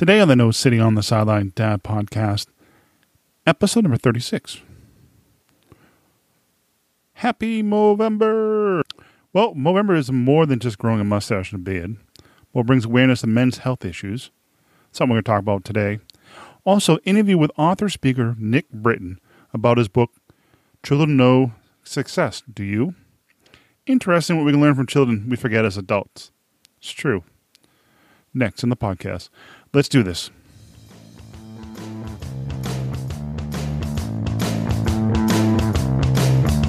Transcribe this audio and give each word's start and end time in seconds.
Today 0.00 0.18
on 0.18 0.28
the 0.28 0.34
No 0.34 0.50
Sitting 0.50 0.80
on 0.80 0.94
the 0.94 1.02
Sideline 1.02 1.52
Dad 1.54 1.82
podcast, 1.82 2.46
episode 3.46 3.84
number 3.84 3.98
36. 3.98 4.62
Happy 7.12 7.62
Movember! 7.62 8.80
Well, 9.34 9.52
Movember 9.52 9.94
is 9.98 10.10
more 10.10 10.46
than 10.46 10.58
just 10.58 10.78
growing 10.78 11.00
a 11.00 11.04
mustache 11.04 11.52
and 11.52 11.60
a 11.60 11.62
beard. 11.62 11.96
Well, 12.50 12.62
it 12.62 12.66
brings 12.66 12.86
awareness 12.86 13.20
to 13.20 13.26
men's 13.26 13.58
health 13.58 13.84
issues. 13.84 14.30
Something 14.90 15.10
we're 15.10 15.16
going 15.16 15.24
to 15.24 15.30
talk 15.32 15.40
about 15.40 15.64
today. 15.66 15.98
Also, 16.64 16.96
interview 17.04 17.36
with 17.36 17.52
author 17.58 17.90
speaker 17.90 18.34
Nick 18.38 18.70
Britton 18.70 19.20
about 19.52 19.76
his 19.76 19.88
book, 19.88 20.12
Children 20.82 21.18
Know 21.18 21.52
Success. 21.84 22.42
Do 22.50 22.64
you? 22.64 22.94
Interesting 23.84 24.38
what 24.38 24.46
we 24.46 24.52
can 24.52 24.62
learn 24.62 24.76
from 24.76 24.86
children 24.86 25.26
we 25.28 25.36
forget 25.36 25.66
as 25.66 25.76
adults. 25.76 26.30
It's 26.78 26.90
true. 26.90 27.22
Next 28.32 28.62
in 28.62 28.70
the 28.70 28.76
podcast. 28.76 29.28
Let's 29.72 29.88
do 29.88 30.02
this. 30.02 30.30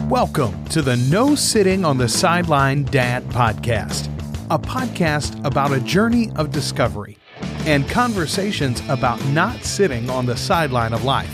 Welcome 0.07 0.65
to 0.65 0.83
the 0.83 0.97
No 1.09 1.33
Sitting 1.33 1.83
on 1.83 1.97
the 1.97 2.07
Sideline 2.07 2.83
Dad 2.83 3.23
podcast, 3.29 4.05
a 4.51 4.59
podcast 4.59 5.43
about 5.43 5.71
a 5.71 5.79
journey 5.79 6.29
of 6.35 6.51
discovery 6.51 7.17
and 7.65 7.89
conversations 7.89 8.83
about 8.87 9.23
not 9.29 9.63
sitting 9.63 10.07
on 10.11 10.27
the 10.27 10.37
sideline 10.37 10.93
of 10.93 11.03
life. 11.03 11.33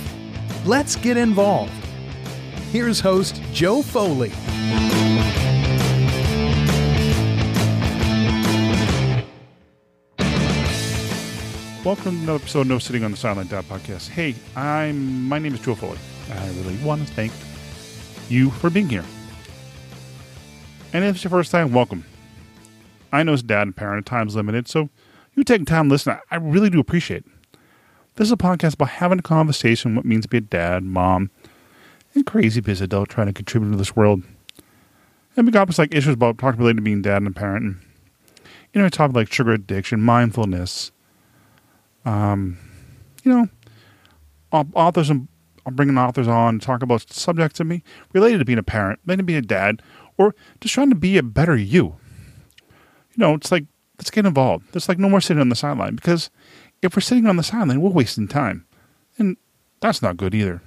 Let's 0.66 0.96
get 0.96 1.18
involved. 1.18 1.74
Here's 2.72 3.02
host 3.02 3.42
Joe 3.52 3.82
Foley. 3.82 4.32
Welcome 11.88 12.18
to 12.18 12.24
another 12.24 12.40
episode 12.44 12.60
of 12.60 12.68
No 12.68 12.80
Sitting 12.80 13.06
on 13.06 13.12
the 13.12 13.18
Sideline 13.18 13.48
Dad 13.48 13.64
podcast. 13.64 14.10
Hey, 14.10 14.36
I'm 14.58 15.24
my 15.24 15.40
name 15.40 15.54
is 15.54 15.62
Joe 15.62 15.74
Foley. 15.74 15.98
I 16.30 16.48
really 16.50 16.76
want 16.84 17.08
to 17.08 17.14
thank 17.14 17.32
you 18.28 18.52
for 18.52 18.70
being 18.70 18.90
here. 18.90 19.06
And 20.92 21.06
if 21.06 21.16
it's 21.16 21.24
your 21.24 21.32
first 21.32 21.50
time, 21.50 21.72
welcome. 21.72 22.04
I 23.14 23.24
know 23.24 23.32
as 23.32 23.42
dad 23.42 23.62
and 23.62 23.74
parent, 23.74 24.06
time's 24.06 24.36
limited, 24.36 24.68
so 24.68 24.90
you 25.36 25.46
taking 25.46 25.64
time 25.64 25.88
to 25.88 25.94
listen, 25.94 26.18
I 26.30 26.36
really 26.36 26.70
do 26.70 26.82
appreciate 26.82 27.24
it. 27.26 27.60
This 28.16 28.28
is 28.28 28.34
a 28.34 28.36
podcast 28.36 28.74
about 28.74 28.90
having 28.90 29.20
a 29.20 29.24
conversation 29.24 29.96
what 29.96 30.04
it 30.04 30.10
means 30.10 30.26
to 30.26 30.28
be 30.28 30.40
a 30.40 30.42
dad, 30.42 30.84
mom, 30.84 31.32
and 32.14 32.26
crazy 32.26 32.60
busy 32.60 32.84
adult 32.84 33.08
trying 33.08 33.28
to 33.28 33.34
contribute 33.34 33.72
to 33.72 33.78
this 33.78 33.96
world. 33.96 34.24
And 35.38 35.48
we 35.48 35.54
got 35.54 35.78
like 35.78 35.96
issues 35.96 36.16
about 36.16 36.38
talking 36.38 36.60
related 36.60 36.80
to 36.80 36.82
being 36.82 37.02
dad 37.02 37.22
and 37.22 37.28
a 37.28 37.32
parent. 37.32 37.64
And, 37.64 37.78
you 38.74 38.82
know, 38.82 38.90
topics 38.90 39.16
like 39.16 39.32
sugar 39.32 39.54
addiction, 39.54 40.02
mindfulness, 40.02 40.92
um, 42.08 42.58
you 43.24 43.32
know, 43.32 43.50
authors 44.74 45.10
and 45.10 45.28
I'm 45.66 45.76
bringing 45.76 45.98
authors 45.98 46.30
on 46.30 46.60
talk 46.60 46.82
about 46.82 47.12
subjects 47.12 47.58
to 47.58 47.66
me 47.66 47.84
related 48.14 48.40
to 48.40 48.46
being 48.46 48.58
a 48.58 48.64
parent, 48.64 49.02
related 49.06 49.24
to 49.24 49.26
being 49.26 49.40
a 49.40 49.42
dad, 49.42 49.82
or 50.18 50.34
just 50.62 50.74
trying 50.74 50.90
to 50.90 50.96
be 50.96 51.18
a 51.18 51.24
better 51.24 51.58
you. 51.58 51.98
You 53.12 53.18
know, 53.18 53.34
it's 53.34 53.52
like 53.52 53.66
let's 54.00 54.10
get 54.10 54.26
involved. 54.26 54.74
It's 54.74 54.88
like 54.88 55.00
no 55.00 55.10
more 55.10 55.20
sitting 55.20 55.42
on 55.42 55.50
the 55.50 55.56
sideline 55.56 55.96
because 55.96 56.30
if 56.82 56.96
we're 56.96 57.02
sitting 57.02 57.26
on 57.26 57.36
the 57.36 57.44
sideline, 57.44 57.82
we're 57.82 57.90
wasting 57.90 58.30
time, 58.30 58.66
and 59.18 59.36
that's 59.82 60.02
not 60.02 60.16
good 60.16 60.34
either. 60.34 60.62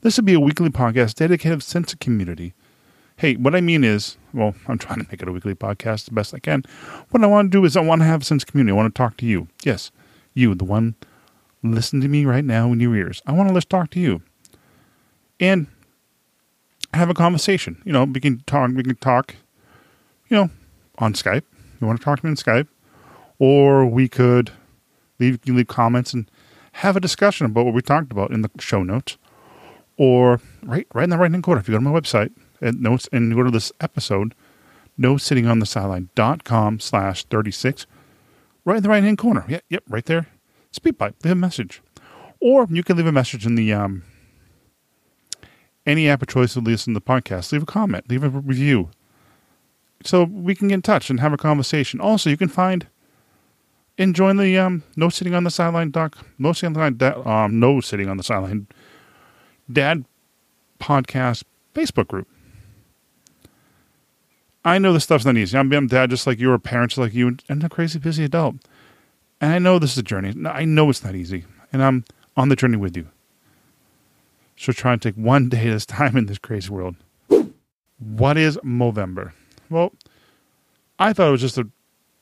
This 0.00 0.16
would 0.16 0.24
be 0.24 0.34
a 0.34 0.40
weekly 0.40 0.70
podcast 0.70 1.16
dedicated 1.16 1.60
to 1.60 1.66
sense 1.66 1.92
of 1.92 2.00
community. 2.00 2.54
Hey, 3.16 3.34
what 3.34 3.54
I 3.54 3.60
mean 3.60 3.84
is, 3.84 4.16
well, 4.32 4.54
I'm 4.66 4.78
trying 4.78 5.00
to 5.00 5.06
make 5.10 5.20
it 5.20 5.28
a 5.28 5.32
weekly 5.32 5.54
podcast 5.54 6.06
the 6.06 6.14
best 6.14 6.32
I 6.32 6.38
can. 6.38 6.64
What 7.10 7.22
I 7.22 7.26
want 7.26 7.52
to 7.52 7.58
do 7.58 7.64
is 7.66 7.76
I 7.76 7.82
want 7.82 8.00
to 8.00 8.06
have 8.06 8.22
a 8.22 8.24
sense 8.24 8.42
of 8.42 8.50
community. 8.50 8.72
I 8.72 8.76
want 8.76 8.92
to 8.92 8.98
talk 8.98 9.18
to 9.18 9.26
you. 9.26 9.48
Yes, 9.62 9.92
you, 10.34 10.54
the 10.54 10.64
one 10.64 10.94
listen 11.62 12.00
to 12.00 12.08
me 12.08 12.24
right 12.24 12.44
now 12.44 12.72
in 12.72 12.80
your 12.80 12.94
ears. 12.96 13.22
I 13.26 13.32
want 13.32 13.48
to 13.48 13.54
let's 13.54 13.66
talk 13.66 13.90
to 13.90 14.00
you 14.00 14.22
and 15.38 15.66
have 16.94 17.10
a 17.10 17.14
conversation. 17.14 17.80
You 17.84 17.92
know, 17.92 18.04
we 18.04 18.20
can 18.20 18.42
talk. 18.46 18.70
We 18.74 18.82
can 18.82 18.96
talk. 18.96 19.34
You 20.28 20.36
know, 20.36 20.50
on 20.98 21.12
Skype. 21.14 21.42
You 21.80 21.86
want 21.86 21.98
to 21.98 22.04
talk 22.04 22.20
to 22.20 22.26
me 22.26 22.30
on 22.30 22.36
Skype, 22.36 22.68
or 23.38 23.84
we 23.84 24.08
could 24.08 24.50
leave 25.18 25.40
you 25.44 25.54
leave 25.54 25.68
comments 25.68 26.12
and 26.12 26.30
have 26.72 26.96
a 26.96 27.00
discussion 27.00 27.46
about 27.46 27.66
what 27.66 27.74
we 27.74 27.82
talked 27.82 28.12
about 28.12 28.30
in 28.30 28.42
the 28.42 28.50
show 28.58 28.82
notes, 28.82 29.18
or 29.96 30.40
right 30.62 30.86
right 30.94 31.04
in 31.04 31.10
the 31.10 31.18
right 31.18 31.30
hand 31.30 31.42
corner. 31.42 31.60
If 31.60 31.68
you 31.68 31.72
go 31.72 31.78
to 31.78 31.84
my 31.84 31.98
website 31.98 32.30
and 32.60 32.80
notes 32.80 33.08
and 33.12 33.34
go 33.34 33.42
to 33.42 33.50
this 33.50 33.72
episode, 33.80 34.34
no 34.96 35.16
sitting 35.16 35.46
on 35.46 35.58
the 35.58 35.66
sideline.com 35.66 36.80
slash 36.80 37.24
36 37.24 37.86
right 38.64 38.76
in 38.78 38.82
the 38.82 38.88
right 38.88 39.02
hand 39.02 39.18
corner. 39.18 39.44
Yep, 39.48 39.64
yep, 39.68 39.84
right 39.88 40.04
there. 40.04 40.26
SpeakPipe, 40.72 41.14
leave 41.24 41.32
a 41.32 41.34
message. 41.34 41.82
Or 42.40 42.66
you 42.70 42.82
can 42.82 42.96
leave 42.96 43.06
a 43.06 43.12
message 43.12 43.46
in 43.46 43.54
the 43.54 43.72
um, 43.72 44.02
any 45.86 46.08
app 46.08 46.22
of 46.22 46.28
choice 46.28 46.54
to 46.54 46.60
listen 46.60 46.94
to 46.94 47.00
the 47.00 47.04
podcast. 47.04 47.52
Leave 47.52 47.62
a 47.62 47.66
comment, 47.66 48.08
leave 48.08 48.24
a 48.24 48.28
review. 48.28 48.90
So 50.04 50.24
we 50.24 50.54
can 50.54 50.68
get 50.68 50.74
in 50.74 50.82
touch 50.82 51.10
and 51.10 51.20
have 51.20 51.32
a 51.32 51.36
conversation. 51.36 52.00
Also, 52.00 52.30
you 52.30 52.36
can 52.36 52.48
find 52.48 52.88
and 53.98 54.14
join 54.14 54.36
the 54.36 54.58
um, 54.58 54.82
No 54.96 55.08
Sitting 55.08 55.34
on 55.34 55.44
the 55.44 55.50
Sideline 55.50 55.90
doc, 55.90 56.18
No 56.38 56.52
Sitting 56.52 56.76
on 56.76 56.98
the, 56.98 57.28
um, 57.28 57.60
No 57.60 57.80
Sitting 57.80 58.08
on 58.08 58.16
the 58.16 58.22
Sideline 58.22 58.66
Dad 59.70 60.04
Podcast 60.80 61.44
Facebook 61.74 62.08
group. 62.08 62.26
I 64.64 64.78
know 64.78 64.92
this 64.92 65.04
stuff's 65.04 65.24
not 65.24 65.36
easy. 65.36 65.58
I'm, 65.58 65.72
I'm 65.72 65.88
dad 65.88 66.10
just 66.10 66.26
like 66.26 66.38
you, 66.38 66.52
or 66.52 66.58
parents 66.58 66.96
like 66.96 67.14
you, 67.14 67.36
and 67.48 67.64
a 67.64 67.68
crazy 67.68 67.98
busy 67.98 68.24
adult. 68.24 68.56
And 69.40 69.52
I 69.52 69.58
know 69.58 69.78
this 69.78 69.92
is 69.92 69.98
a 69.98 70.02
journey. 70.02 70.34
I 70.46 70.64
know 70.64 70.88
it's 70.88 71.02
not 71.02 71.14
easy, 71.14 71.44
and 71.72 71.82
I'm 71.82 72.04
on 72.36 72.48
the 72.48 72.56
journey 72.56 72.76
with 72.76 72.96
you. 72.96 73.08
So 74.56 74.72
try 74.72 74.92
and 74.92 75.02
take 75.02 75.16
one 75.16 75.48
day 75.48 75.68
at 75.68 75.82
a 75.82 75.86
time 75.86 76.16
in 76.16 76.26
this 76.26 76.38
crazy 76.38 76.70
world. 76.70 76.94
What 77.98 78.36
is 78.36 78.56
Movember? 78.58 79.32
Well, 79.68 79.92
I 80.98 81.12
thought 81.12 81.28
it 81.28 81.32
was 81.32 81.40
just 81.40 81.58
a 81.58 81.68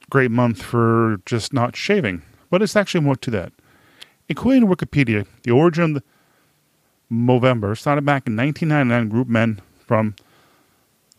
great 0.09 0.31
month 0.31 0.63
for 0.63 1.21
just 1.27 1.53
not 1.53 1.77
shaving, 1.77 2.23
but 2.49 2.63
it's 2.63 2.77
actually 2.77 3.03
more 3.03 3.17
to 3.17 3.31
that. 3.33 3.53
According 4.31 4.63
to 4.63 4.75
Wikipedia, 4.75 5.27
the 5.43 5.51
origin 5.51 5.85
of 5.85 5.95
the 5.95 6.03
Movember 7.13 7.77
started 7.77 8.05
back 8.05 8.27
in 8.27 8.37
1999. 8.37 9.09
Group 9.09 9.29
men 9.29 9.61
from 9.85 10.15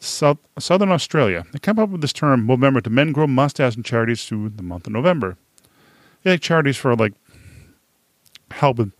South, 0.01 0.39
Southern 0.57 0.91
Australia. 0.91 1.45
They 1.53 1.59
came 1.59 1.77
up 1.77 1.89
with 1.89 2.01
this 2.01 2.11
term 2.11 2.47
Movember 2.47 2.81
to 2.83 2.89
men 2.89 3.11
grow 3.11 3.27
mustaches 3.27 3.75
and 3.75 3.85
charities 3.85 4.25
through 4.25 4.49
the 4.49 4.63
month 4.63 4.87
of 4.87 4.93
November. 4.93 5.37
They 6.23 6.31
like 6.31 6.41
charities 6.41 6.75
for 6.75 6.95
like 6.95 7.13
help 8.49 8.77
with 8.77 8.91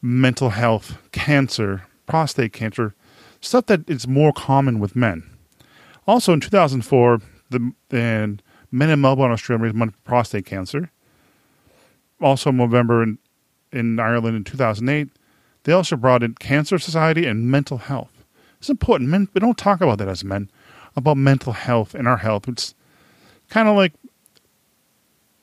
mental 0.00 0.50
health, 0.50 0.98
cancer, 1.10 1.86
prostate 2.06 2.52
cancer, 2.52 2.94
stuff 3.40 3.66
that 3.66 3.88
is 3.90 4.06
more 4.06 4.32
common 4.32 4.78
with 4.78 4.94
men. 4.94 5.28
Also 6.06 6.32
in 6.32 6.40
2004, 6.40 7.20
the 7.50 7.72
and 7.90 8.40
men 8.70 8.90
in 8.90 9.00
Melbourne, 9.00 9.32
Australia 9.32 9.64
raised 9.64 9.76
money 9.76 9.90
for 9.90 9.98
prostate 10.04 10.46
cancer. 10.46 10.90
Also 12.20 12.50
in 12.50 12.56
November 12.56 13.02
in, 13.02 13.18
in 13.72 13.98
Ireland 13.98 14.36
in 14.36 14.44
2008, 14.44 15.08
they 15.64 15.72
also 15.72 15.96
brought 15.96 16.22
in 16.22 16.34
Cancer 16.34 16.78
Society 16.78 17.26
and 17.26 17.50
mental 17.50 17.78
health. 17.78 18.13
It's 18.64 18.70
important. 18.70 19.10
Men, 19.10 19.28
we 19.34 19.40
don't 19.40 19.58
talk 19.58 19.82
about 19.82 19.98
that 19.98 20.08
as 20.08 20.24
men, 20.24 20.50
about 20.96 21.18
mental 21.18 21.52
health 21.52 21.94
and 21.94 22.08
our 22.08 22.16
health. 22.16 22.48
It's 22.48 22.74
kind 23.50 23.68
of 23.68 23.76
like 23.76 23.92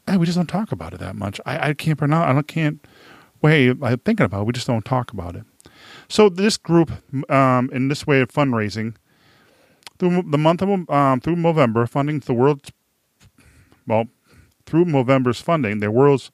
hey, 0.08 0.18
we 0.18 0.26
just 0.26 0.40
don't 0.40 0.48
talk 0.48 0.72
about 0.72 0.96
it 0.96 1.00
that 1.02 1.16
much. 1.16 1.40
I, 1.46 1.70
I 1.70 1.74
can't 1.76 2.00
pronounce. 2.00 2.28
I 2.28 2.34
don't 2.34 2.48
can't 2.48 2.84
way 3.44 3.70
I'm 3.70 4.00
thinking 4.00 4.26
about. 4.26 4.42
It. 4.42 4.46
We 4.48 4.54
just 4.54 4.66
don't 4.66 4.84
talk 4.84 5.14
about 5.14 5.36
it. 5.36 5.44
So 6.10 6.30
this 6.30 6.58
group, 6.58 6.92
um, 7.32 7.70
in 7.72 7.90
this 7.90 8.08
way 8.08 8.22
of 8.22 8.30
fundraising, 8.30 8.96
through 10.00 10.24
the 10.24 10.40
month 10.40 10.64
of 10.64 10.90
um, 10.90 11.22
through 11.22 11.36
November, 11.36 11.86
funding 11.86 12.22
the 12.22 12.34
world's 12.34 12.72
well, 13.86 14.06
through 14.66 14.86
November's 14.86 15.40
funding, 15.40 15.80
the 15.80 15.92
world's 15.92 16.32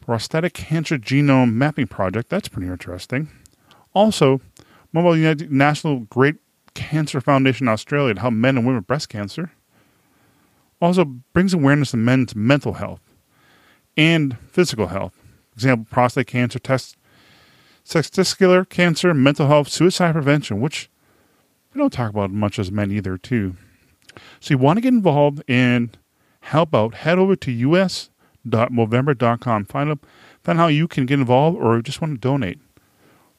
prosthetic 0.00 0.54
cancer 0.54 0.96
genome 0.96 1.52
mapping 1.52 1.88
project. 1.88 2.30
That's 2.30 2.48
pretty 2.48 2.68
interesting. 2.68 3.28
Also, 3.92 4.40
Mobile 4.96 5.16
United 5.18 5.52
National 5.52 6.00
Breast 6.00 6.38
Cancer 6.72 7.20
Foundation 7.20 7.68
Australia 7.68 8.14
to 8.14 8.20
help 8.22 8.32
men 8.32 8.56
and 8.56 8.64
women 8.64 8.78
with 8.78 8.86
breast 8.86 9.10
cancer. 9.10 9.52
Also 10.80 11.04
brings 11.34 11.52
awareness 11.52 11.90
to 11.90 11.98
men's 11.98 12.34
mental 12.34 12.72
health 12.72 13.02
and 13.94 14.38
physical 14.50 14.86
health. 14.86 15.12
Example, 15.52 15.86
prostate 15.90 16.28
cancer, 16.28 16.58
test, 16.58 16.96
testicular 17.84 18.66
cancer, 18.66 19.12
mental 19.12 19.48
health, 19.48 19.68
suicide 19.68 20.12
prevention, 20.12 20.62
which 20.62 20.88
we 21.74 21.78
don't 21.78 21.92
talk 21.92 22.08
about 22.08 22.30
much 22.30 22.58
as 22.58 22.72
men 22.72 22.90
either, 22.90 23.18
too. 23.18 23.54
So 24.40 24.54
you 24.54 24.58
want 24.58 24.78
to 24.78 24.80
get 24.80 24.94
involved 24.94 25.42
and 25.46 25.98
help 26.40 26.74
out, 26.74 26.94
head 26.94 27.18
over 27.18 27.36
to 27.36 27.52
us.movember.com. 27.52 29.66
Find 29.66 29.90
out 29.90 29.98
find 30.42 30.58
how 30.58 30.68
you 30.68 30.88
can 30.88 31.04
get 31.04 31.20
involved 31.20 31.58
or 31.58 31.82
just 31.82 32.00
want 32.00 32.14
to 32.14 32.18
donate. 32.18 32.60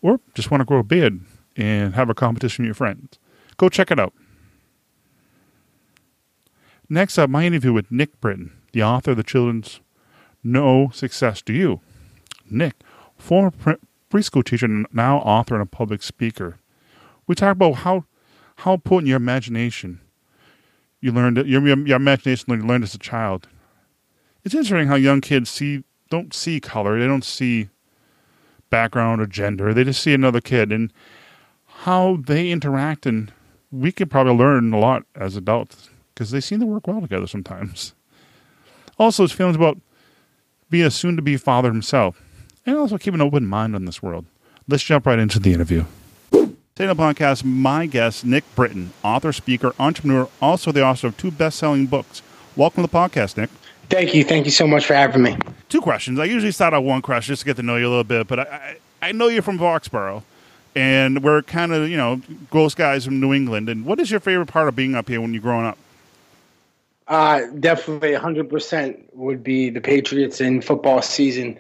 Or 0.04 0.20
just 0.36 0.52
want 0.52 0.62
to 0.62 0.66
grow 0.66 0.78
a 0.78 0.84
beard 0.84 1.22
and 1.58 1.96
have 1.96 2.10
a 2.10 2.14
competition 2.14 2.64
with 2.64 2.68
your 2.68 2.76
friends. 2.76 3.20
Go 3.58 3.68
check 3.68 3.92
it 3.92 4.00
out. 4.00 4.14
Next 6.88 7.18
up, 7.18 7.30
my 7.30 7.46
interview 7.46 7.74
with 7.74 7.92
Nick 7.92 8.22
Britton, 8.22 8.54
the 8.72 8.84
author 8.84 9.12
of 9.12 9.18
the 9.18 9.24
children's 9.24 9.82
no 10.44 10.90
success 10.94 11.42
to 11.42 11.54
you? 11.54 11.82
Nick, 12.50 12.76
former 13.18 13.52
pre- 13.52 13.76
preschool 14.10 14.46
teacher, 14.46 14.66
and 14.66 14.86
now 14.94 15.18
author 15.18 15.56
and 15.56 15.64
a 15.64 15.66
public 15.66 16.02
speaker. 16.02 16.60
We 17.26 17.36
talk 17.36 17.54
about 17.54 17.76
how 17.78 18.06
how 18.62 18.74
important 18.74 19.08
your 19.08 19.18
imagination 19.18 20.00
you 21.02 21.12
learned 21.12 21.38
your, 21.38 21.66
your, 21.68 21.86
your 21.86 21.98
imagination 21.98 22.54
you 22.54 22.66
learned 22.66 22.84
as 22.84 22.96
a 22.96 23.00
child. 23.00 23.48
It's 24.44 24.56
interesting 24.56 24.88
how 24.88 24.96
young 24.96 25.22
kids 25.22 25.50
see 25.50 25.84
don't 26.10 26.34
see 26.34 26.60
color, 26.60 27.00
they 27.00 27.08
don't 27.08 27.26
see 27.26 27.70
background 28.70 29.22
or 29.22 29.26
gender. 29.26 29.74
They 29.74 29.84
just 29.84 30.02
see 30.02 30.14
another 30.14 30.42
kid 30.42 30.72
and 30.72 30.92
how 31.82 32.18
they 32.26 32.50
interact 32.50 33.06
and 33.06 33.32
we 33.72 33.92
could 33.92 34.10
probably 34.10 34.34
learn 34.34 34.74
a 34.74 34.80
lot 34.80 35.04
as 35.16 35.36
adults 35.36 35.90
because 36.14 36.32
they 36.32 36.42
seem 36.42 36.60
to 36.60 36.66
work 36.66 36.88
well 36.88 37.02
together 37.02 37.28
sometimes. 37.28 37.94
Also, 38.98 39.24
his 39.24 39.32
feelings 39.32 39.56
about 39.56 39.78
being 40.70 40.86
a 40.86 40.92
soon 40.92 41.16
to 41.16 41.22
be 41.22 41.38
father 41.38 41.70
himself 41.70 42.22
and 42.66 42.76
also 42.76 42.98
keep 42.98 43.14
an 43.14 43.22
open 43.22 43.46
mind 43.46 43.76
on 43.76 43.86
this 43.86 44.02
world. 44.02 44.26
Let's 44.68 44.84
jump 44.84 45.06
right 45.06 45.20
into 45.20 45.40
the 45.40 45.54
interview. 45.54 45.86
Today 46.32 46.90
on 46.90 46.98
the 46.98 47.04
podcast, 47.04 47.44
my 47.44 47.86
guest, 47.86 48.26
Nick 48.26 48.44
Britton, 48.56 48.92
author, 49.04 49.32
speaker, 49.32 49.74
entrepreneur, 49.80 50.28
also 50.42 50.72
the 50.72 50.84
author 50.84 51.08
of 51.08 51.18
two 51.18 51.32
best 51.32 51.60
selling 51.60 51.86
books. 51.86 52.22
Welcome 52.56 52.84
to 52.84 52.90
the 52.92 52.98
podcast, 52.98 53.38
Nick. 53.38 53.52
Thank 53.90 54.16
you. 54.16 54.24
Thank 54.24 54.46
you 54.46 54.52
so 54.52 54.68
much 54.68 54.86
for 54.86 54.94
having 54.94 55.22
me. 55.22 55.38
Two 55.70 55.82
questions. 55.82 56.20
I 56.20 56.26
usually 56.26 56.52
start 56.52 56.74
out 56.74 56.84
one 56.84 57.02
question 57.02 57.34
just 57.34 57.42
to 57.42 57.46
get 57.46 57.56
to 57.58 57.64
know 57.64 57.78
you 57.78 57.88
a 57.88 57.90
little 57.90 58.04
bit, 58.04 58.28
but 58.28 58.40
I, 58.40 58.44
I, 58.44 58.78
I 59.10 59.12
know 59.12 59.28
you're 59.28 59.44
from 59.44 59.60
Foxborough 59.60 60.24
and 60.78 61.24
we're 61.24 61.42
kind 61.42 61.74
of, 61.74 61.90
you 61.90 61.98
know, 61.98 62.22
gross 62.52 62.76
guys 62.76 63.04
from 63.04 63.20
New 63.20 63.34
England. 63.34 63.68
And 63.68 63.84
what 63.84 64.00
is 64.00 64.12
your 64.12 64.20
favorite 64.20 64.46
part 64.46 64.68
of 64.68 64.76
being 64.76 64.94
up 64.94 65.10
here 65.10 65.20
when 65.20 65.34
you're 65.34 65.42
growing 65.42 65.66
up? 65.66 65.76
Uh, 67.08 67.48
definitely 67.60 68.12
100% 68.12 69.04
would 69.14 69.44
be 69.44 69.72
the 69.72 69.82
Patriots 69.82 70.40
in 70.40 70.62
football 70.62 71.02
season. 71.02 71.58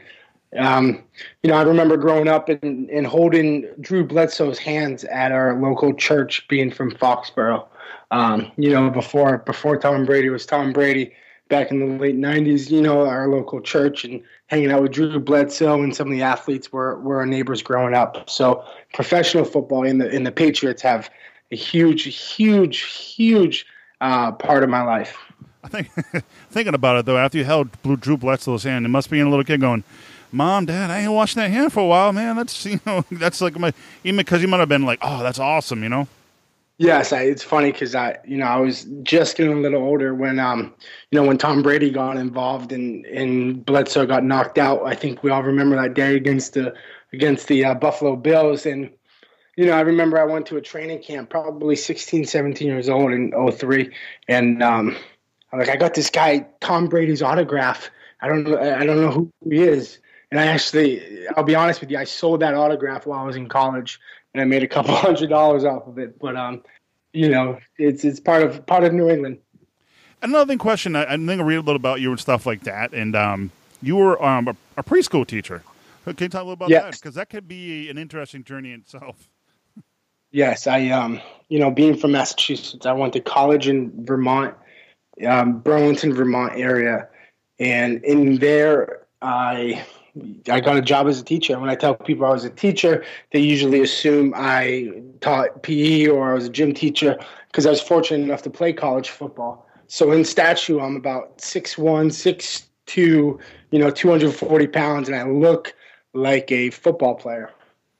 Um, 0.55 1.03
you 1.41 1.49
know, 1.49 1.57
I 1.57 1.63
remember 1.63 1.97
growing 1.97 2.27
up 2.27 2.47
and, 2.47 2.87
and 2.91 3.07
holding 3.07 3.67
Drew 3.81 4.05
Bledsoe's 4.05 4.59
hands 4.59 5.03
at 5.05 5.31
our 5.31 5.59
local 5.59 5.95
church, 5.95 6.47
being 6.47 6.69
from 6.69 6.91
Foxborough. 6.91 7.65
Um, 8.11 8.51
you 8.55 8.69
know, 8.69 8.89
before 8.91 9.39
before 9.39 9.77
Tom 9.77 10.05
Brady 10.05 10.29
was 10.29 10.45
Tom 10.45 10.71
Brady 10.71 11.11
back 11.49 11.71
in 11.71 11.79
the 11.79 11.99
late 11.99 12.17
'90s. 12.17 12.69
You 12.69 12.81
know, 12.81 13.05
our 13.05 13.27
local 13.27 13.61
church 13.61 14.03
and 14.05 14.21
hanging 14.47 14.71
out 14.71 14.81
with 14.81 14.91
Drew 14.91 15.19
Bledsoe 15.19 15.81
and 15.81 15.95
some 15.95 16.07
of 16.07 16.13
the 16.13 16.23
athletes 16.23 16.71
were 16.71 16.99
were 16.99 17.17
our 17.17 17.25
neighbors 17.25 17.61
growing 17.61 17.93
up. 17.93 18.29
So 18.29 18.63
professional 18.93 19.45
football 19.45 19.83
in 19.83 19.97
the 19.97 20.09
in 20.09 20.23
the 20.23 20.31
Patriots 20.31 20.81
have 20.81 21.09
a 21.51 21.55
huge, 21.55 22.03
huge, 22.03 22.81
huge 22.81 23.65
uh, 24.01 24.31
part 24.33 24.63
of 24.63 24.69
my 24.69 24.83
life. 24.83 25.17
I 25.63 25.67
think 25.69 25.89
thinking 26.49 26.73
about 26.73 26.97
it 26.97 27.05
though, 27.05 27.17
after 27.17 27.37
you 27.37 27.45
held 27.45 27.69
Drew 27.99 28.17
Bledsoe's 28.17 28.63
hand, 28.63 28.85
it 28.85 28.89
must 28.89 29.09
be 29.09 29.19
in 29.19 29.27
a 29.27 29.29
little 29.29 29.45
kid 29.45 29.61
going 29.61 29.83
Mom, 30.31 30.65
Dad, 30.65 30.91
I 30.91 30.99
ain't 30.99 31.11
washing 31.11 31.41
that 31.41 31.49
hand 31.49 31.71
for 31.71 31.79
a 31.79 31.85
while, 31.85 32.11
man. 32.11 32.35
That's 32.35 32.65
you 32.65 32.79
know, 32.85 33.05
that's 33.11 33.41
like 33.41 33.57
my 33.57 33.73
even 34.03 34.17
because 34.17 34.41
you 34.41 34.47
might 34.47 34.59
have 34.59 34.69
been 34.69 34.85
like, 34.85 34.99
oh, 35.01 35.23
that's 35.23 35.39
awesome, 35.39 35.83
you 35.83 35.89
know. 35.89 36.07
Yes, 36.79 37.11
I, 37.11 37.23
it's 37.23 37.41
funny 37.41 37.71
because 37.71 37.95
I, 37.95 38.17
you 38.23 38.37
know, 38.37 38.45
I 38.45 38.57
was 38.57 38.85
just 39.01 39.35
getting 39.35 39.53
a 39.57 39.61
little 39.61 39.81
older 39.81 40.13
when, 40.13 40.37
um, 40.39 40.75
you 41.09 41.19
know, 41.19 41.27
when 41.27 41.39
Tom 41.39 41.63
Brady 41.63 41.89
got 41.89 42.17
involved 42.17 42.71
and 42.71 43.03
and 43.07 43.65
Bledsoe 43.65 44.05
got 44.05 44.23
knocked 44.23 44.59
out. 44.59 44.85
I 44.85 44.93
think 44.93 45.23
we 45.23 45.31
all 45.31 45.41
remember 45.41 45.75
that 45.75 45.95
day 45.95 46.15
against 46.15 46.53
the 46.53 46.75
against 47.13 47.47
the 47.47 47.65
uh, 47.65 47.73
Buffalo 47.73 48.15
Bills, 48.15 48.67
and 48.67 48.91
you 49.55 49.65
know, 49.65 49.73
I 49.73 49.81
remember 49.81 50.19
I 50.19 50.25
went 50.25 50.45
to 50.47 50.57
a 50.57 50.61
training 50.61 51.01
camp, 51.01 51.31
probably 51.31 51.75
16, 51.75 52.25
17 52.25 52.67
years 52.67 52.89
old 52.89 53.11
in 53.11 53.33
03, 53.51 53.91
and 54.27 54.61
um, 54.61 54.95
I'm 55.51 55.59
like, 55.59 55.69
I 55.69 55.77
got 55.77 55.95
this 55.95 56.11
guy 56.11 56.45
Tom 56.61 56.89
Brady's 56.89 57.23
autograph. 57.23 57.89
I 58.21 58.27
don't 58.27 58.43
know, 58.43 58.59
I 58.59 58.85
don't 58.85 59.01
know 59.01 59.11
who 59.11 59.31
he 59.49 59.63
is 59.63 59.97
and 60.31 60.39
I 60.39 60.47
actually, 60.47 61.27
I'll 61.35 61.43
be 61.43 61.55
honest 61.55 61.79
with 61.79 61.89
you, 61.89 61.97
I 61.97 62.03
sold 62.03 62.41
that 62.41 62.53
autograph 62.53 63.05
while 63.05 63.21
I 63.21 63.23
was 63.23 63.35
in 63.35 63.47
college, 63.47 63.99
and 64.37 64.41
I 64.43 64.45
made 64.45 64.61
a 64.61 64.67
couple 64.67 64.95
hundred 64.95 65.29
dollars 65.29 65.65
off 65.65 65.87
of 65.87 65.97
it. 65.97 66.19
But 66.19 66.35
um, 66.35 66.63
you 67.11 67.29
know, 67.29 67.59
it's 67.77 68.05
it's 68.05 68.19
part 68.19 68.43
of 68.43 68.65
part 68.65 68.83
of 68.83 68.93
New 68.93 69.09
England. 69.09 69.39
Another 70.21 70.47
thing, 70.47 70.57
question. 70.57 70.95
I, 70.95 71.03
I 71.03 71.17
think 71.17 71.29
I 71.29 71.43
read 71.43 71.57
a 71.57 71.61
little 71.61 71.75
about 71.75 72.01
you 72.01 72.11
and 72.11 72.19
stuff 72.19 72.45
like 72.45 72.63
that, 72.63 72.93
and 72.93 73.15
um, 73.15 73.51
you 73.81 73.95
were 73.95 74.23
um, 74.23 74.47
a, 74.47 74.55
a 74.77 74.83
preschool 74.83 75.25
teacher. 75.25 75.63
Can 76.05 76.15
you 76.19 76.29
talk 76.29 76.41
a 76.41 76.45
little 76.45 76.53
about 76.53 76.69
yes. 76.69 76.83
that? 76.83 76.93
Because 76.93 77.15
that 77.15 77.29
could 77.29 77.47
be 77.47 77.89
an 77.89 77.97
interesting 77.97 78.43
journey 78.43 78.71
in 78.71 78.81
itself. 78.81 79.27
Yes, 80.29 80.67
I 80.67 80.89
um, 80.89 81.21
you 81.47 81.57
know, 81.57 81.71
being 81.71 81.97
from 81.97 82.11
Massachusetts, 82.11 82.85
I 82.85 82.91
went 82.91 83.13
to 83.13 83.21
college 83.21 83.69
in 83.69 84.05
Vermont, 84.05 84.53
um, 85.25 85.59
Burlington, 85.59 86.13
Vermont 86.13 86.51
area, 86.57 87.07
and 87.59 88.03
in 88.03 88.35
there, 88.35 89.07
I 89.21 89.85
I 90.49 90.59
got 90.59 90.77
a 90.77 90.81
job 90.81 91.07
as 91.07 91.19
a 91.19 91.23
teacher. 91.23 91.53
And 91.53 91.61
When 91.61 91.69
I 91.69 91.75
tell 91.75 91.95
people 91.95 92.25
I 92.25 92.31
was 92.31 92.45
a 92.45 92.49
teacher, 92.49 93.03
they 93.31 93.39
usually 93.39 93.81
assume 93.81 94.33
I 94.35 95.01
taught 95.21 95.63
PE 95.63 96.07
or 96.07 96.31
I 96.31 96.33
was 96.33 96.45
a 96.45 96.49
gym 96.49 96.73
teacher 96.73 97.17
because 97.47 97.65
I 97.65 97.69
was 97.69 97.81
fortunate 97.81 98.23
enough 98.23 98.41
to 98.43 98.49
play 98.49 98.73
college 98.73 99.09
football. 99.09 99.67
So 99.87 100.11
in 100.11 100.25
statue, 100.25 100.79
I'm 100.79 100.95
about 100.95 101.37
6'1, 101.37 102.07
6'2, 102.87 102.97
you 102.97 103.39
know, 103.79 103.89
240 103.89 104.67
pounds, 104.67 105.07
and 105.07 105.17
I 105.17 105.23
look 105.23 105.73
like 106.13 106.51
a 106.51 106.69
football 106.69 107.15
player. 107.15 107.51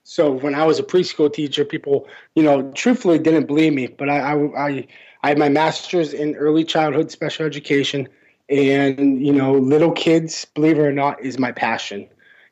So 0.03 0.31
when 0.31 0.55
I 0.55 0.65
was 0.65 0.79
a 0.79 0.83
preschool 0.83 1.31
teacher, 1.31 1.65
people, 1.65 2.07
you 2.35 2.43
know, 2.43 2.71
truthfully 2.71 3.19
didn't 3.19 3.45
believe 3.45 3.73
me. 3.73 3.87
But 3.87 4.09
I, 4.09 4.19
I, 4.19 4.67
I, 4.67 4.87
I 5.23 5.27
had 5.29 5.37
my 5.37 5.49
master's 5.49 6.13
in 6.13 6.35
early 6.35 6.63
childhood 6.63 7.11
special 7.11 7.45
education 7.45 8.07
and 8.49 9.25
you 9.25 9.33
know 9.33 9.53
little 9.53 9.91
kids 9.91 10.45
believe 10.45 10.77
it 10.77 10.81
or 10.81 10.91
not 10.91 11.21
is 11.21 11.37
my 11.37 11.51
passion. 11.51 12.07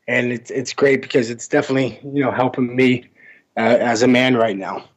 And 0.07 0.31
it's 0.31 0.51
it's 0.51 0.73
great 0.73 1.01
because 1.01 1.29
it's 1.29 1.47
definitely 1.47 1.99
you 2.03 2.23
know 2.23 2.31
helping 2.31 2.75
me 2.75 3.09
uh, 3.57 3.77
as 3.79 4.03
a 4.03 4.07
man 4.07 4.35
right 4.35 4.57
now. 4.57 4.87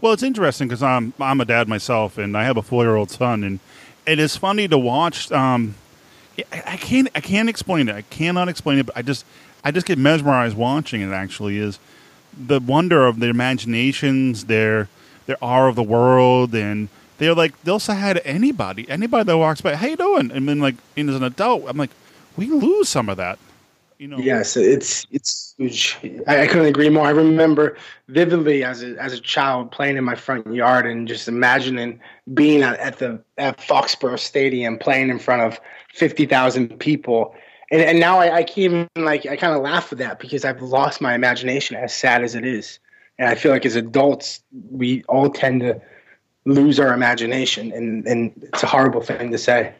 Well 0.00 0.12
it's 0.12 0.22
interesting 0.22 0.68
because 0.68 0.82
i'm 0.82 1.14
i'm 1.18 1.40
a 1.40 1.46
dad 1.46 1.66
myself 1.66 2.18
and 2.18 2.36
i 2.36 2.44
have 2.44 2.58
a 2.58 2.62
four 2.62 2.84
year 2.84 2.94
old 2.96 3.10
son 3.10 3.42
and 3.42 3.58
it 4.06 4.18
is 4.18 4.36
funny 4.36 4.68
to 4.68 4.76
watch 4.76 5.32
um 5.32 5.74
I 6.52 6.76
can't 6.76 7.08
i 7.14 7.20
can't 7.20 7.48
explain 7.48 7.88
it. 7.88 7.94
I 7.94 8.02
cannot 8.02 8.48
explain 8.48 8.78
it 8.78 8.86
but 8.86 8.96
i 8.96 9.02
just 9.02 9.24
i 9.62 9.70
just 9.70 9.86
get 9.86 9.98
mesmerized 9.98 10.56
watching 10.56 11.00
it 11.00 11.10
actually 11.10 11.58
is 11.58 11.78
the 12.36 12.60
wonder 12.60 13.06
of 13.06 13.20
their 13.20 13.30
imaginations 13.30 14.44
their 14.44 14.88
their 15.26 15.38
awe 15.40 15.68
of 15.68 15.74
the 15.74 15.82
world 15.82 16.54
and 16.54 16.90
they're 17.18 17.34
like 17.34 17.60
they'll 17.62 17.78
say 17.78 17.94
hi 17.94 18.12
to 18.12 18.26
anybody, 18.26 18.88
anybody 18.88 19.24
that 19.24 19.38
walks 19.38 19.60
by. 19.60 19.76
How 19.76 19.86
you 19.86 19.96
doing? 19.96 20.30
And 20.30 20.48
then 20.48 20.60
like, 20.60 20.76
and 20.96 21.08
as 21.08 21.16
an 21.16 21.22
adult, 21.22 21.64
I'm 21.68 21.76
like, 21.76 21.90
we 22.36 22.46
lose 22.46 22.88
some 22.88 23.08
of 23.08 23.16
that. 23.16 23.38
You 23.98 24.08
know. 24.08 24.18
Yes, 24.18 24.56
it's 24.56 25.06
it's 25.12 25.54
huge. 25.56 25.96
I, 26.26 26.42
I 26.42 26.46
couldn't 26.48 26.66
agree 26.66 26.90
more. 26.90 27.06
I 27.06 27.10
remember 27.10 27.76
vividly 28.08 28.64
as 28.64 28.82
a 28.82 28.96
as 29.00 29.12
a 29.12 29.20
child 29.20 29.70
playing 29.70 29.96
in 29.96 30.04
my 30.04 30.16
front 30.16 30.52
yard 30.52 30.84
and 30.86 31.06
just 31.06 31.28
imagining 31.28 32.00
being 32.34 32.62
at, 32.62 32.78
at 32.80 32.98
the 32.98 33.20
at 33.38 33.58
Foxborough 33.58 34.18
Stadium 34.18 34.78
playing 34.78 35.10
in 35.10 35.18
front 35.20 35.42
of 35.42 35.60
fifty 35.92 36.26
thousand 36.26 36.78
people. 36.80 37.34
And, 37.70 37.80
and 37.80 38.00
now 38.00 38.18
I, 38.18 38.36
I 38.36 38.42
can't 38.42 38.58
even 38.58 38.88
like 38.96 39.26
I 39.26 39.36
kind 39.36 39.54
of 39.54 39.62
laugh 39.62 39.92
at 39.92 39.98
that 39.98 40.18
because 40.18 40.44
I've 40.44 40.60
lost 40.60 41.00
my 41.00 41.14
imagination 41.14 41.76
as 41.76 41.94
sad 41.94 42.24
as 42.24 42.34
it 42.34 42.44
is. 42.44 42.80
And 43.18 43.28
I 43.28 43.36
feel 43.36 43.52
like 43.52 43.64
as 43.64 43.76
adults, 43.76 44.42
we 44.72 45.04
all 45.04 45.30
tend 45.30 45.60
to 45.60 45.80
lose 46.44 46.78
our 46.78 46.92
imagination, 46.92 47.72
and 47.72 48.06
and 48.06 48.32
it's 48.52 48.62
a 48.62 48.66
horrible 48.66 49.00
thing 49.00 49.30
to 49.32 49.38
say. 49.38 49.74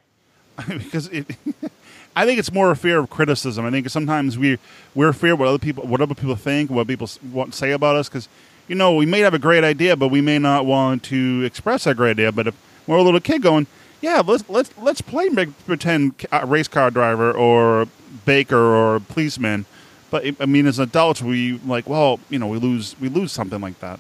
because 0.69 1.09
it, 1.09 1.27
I 2.17 2.25
think 2.25 2.39
it's 2.39 2.53
more 2.53 2.71
a 2.71 2.77
fear 2.77 3.01
of 3.01 3.11
criticism. 3.11 3.65
I 3.65 3.71
think 3.71 3.89
sometimes 3.91 4.39
we 4.39 4.59
we're 4.95 5.13
fear 5.13 5.35
what 5.37 5.49
other 5.49 5.59
people 5.59 5.87
what 5.87 6.01
other 6.01 6.15
people 6.15 6.37
think, 6.37 6.71
what 6.71 6.87
people 6.87 7.09
want 7.33 7.53
to 7.53 7.59
say 7.59 7.73
about 7.73 7.97
us. 7.97 8.09
Because 8.09 8.29
you 8.69 8.75
know 8.75 8.95
we 8.95 9.07
may 9.07 9.21
have 9.21 9.35
a 9.35 9.39
great 9.39 9.65
idea, 9.65 9.97
but 9.97 10.09
we 10.09 10.21
may 10.21 10.39
not 10.39 10.67
want 10.67 11.03
to 11.05 11.43
express 11.45 11.85
that 11.85 11.97
great 11.97 12.13
idea. 12.13 12.33
But 12.33 12.49
if 12.49 12.55
we're 12.87 12.97
a 12.97 13.03
little 13.03 13.21
kid 13.21 13.43
going, 13.43 13.67
yeah, 14.01 14.23
let's 14.25 14.49
let's 14.49 14.71
let's 14.79 15.01
play 15.01 15.29
pretend 15.67 16.25
uh, 16.31 16.45
race 16.47 16.69
car 16.69 16.91
driver 16.91 17.33
or 17.33 17.89
baker 18.25 18.57
or 18.57 19.01
policeman. 19.01 19.67
But 20.11 20.25
I 20.39 20.47
mean, 20.47 20.67
as 20.67 20.79
adults, 20.79 21.21
we 21.21 21.59
like 21.67 21.89
well, 21.89 22.21
you 22.31 22.39
know, 22.39 22.47
we 22.47 22.59
lose 22.59 22.95
we 23.01 23.09
lose 23.09 23.33
something 23.33 23.61
like 23.61 23.81
that. 23.81 23.99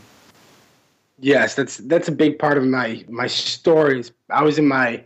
Yes, 1.19 1.55
that's 1.55 1.79
that's 1.79 2.09
a 2.09 2.13
big 2.13 2.39
part 2.39 2.59
of 2.59 2.65
my 2.65 3.05
my 3.09 3.27
stories. 3.27 4.13
I 4.31 4.43
was 4.43 4.59
in 4.59 4.67
my 4.67 5.05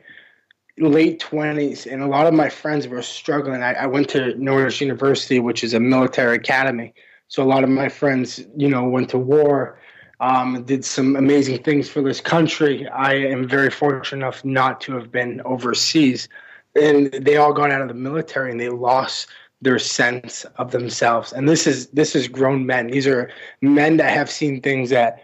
late 0.79 1.21
twenties, 1.21 1.87
and 1.87 2.03
a 2.03 2.07
lot 2.07 2.27
of 2.27 2.35
my 2.35 2.49
friends 2.49 2.88
were 2.88 3.03
struggling. 3.03 3.62
I, 3.62 3.75
I 3.75 3.87
went 3.87 4.09
to 4.11 4.35
Norwich 4.37 4.81
University, 4.81 5.38
which 5.38 5.62
is 5.62 5.75
a 5.75 5.81
military 5.81 6.37
academy. 6.37 6.95
So 7.29 7.43
a 7.43 7.45
lot 7.47 7.62
of 7.62 7.69
my 7.71 7.88
friends, 7.91 8.43
you 8.57 8.69
know, 8.71 8.88
went 8.88 9.11
to 9.11 9.19
war, 9.19 9.79
um, 10.21 10.62
did 10.65 10.85
some 10.85 11.15
amazing 11.15 11.62
things 11.62 11.88
for 11.91 12.00
this 12.00 12.21
country. 12.23 12.88
I 12.88 13.15
am 13.15 13.47
very 13.47 13.71
fortunate 13.71 14.19
enough 14.25 14.45
not 14.45 14.81
to 14.83 14.95
have 14.95 15.12
been 15.12 15.43
overseas, 15.45 16.29
and 16.75 17.12
they 17.12 17.37
all 17.37 17.53
got 17.53 17.71
out 17.71 17.83
of 17.83 17.88
the 17.88 17.95
military 17.95 18.50
and 18.50 18.59
they 18.61 18.71
lost 18.71 19.29
their 19.61 19.79
sense 19.79 20.47
of 20.57 20.71
themselves. 20.71 21.33
And 21.33 21.49
this 21.49 21.67
is 21.67 21.88
this 21.88 22.17
is 22.17 22.29
grown 22.29 22.65
men. 22.65 22.87
These 22.87 23.07
are 23.07 23.31
men 23.61 23.99
that 23.99 24.11
have 24.15 24.31
seen 24.31 24.62
things 24.62 24.88
that 24.91 25.21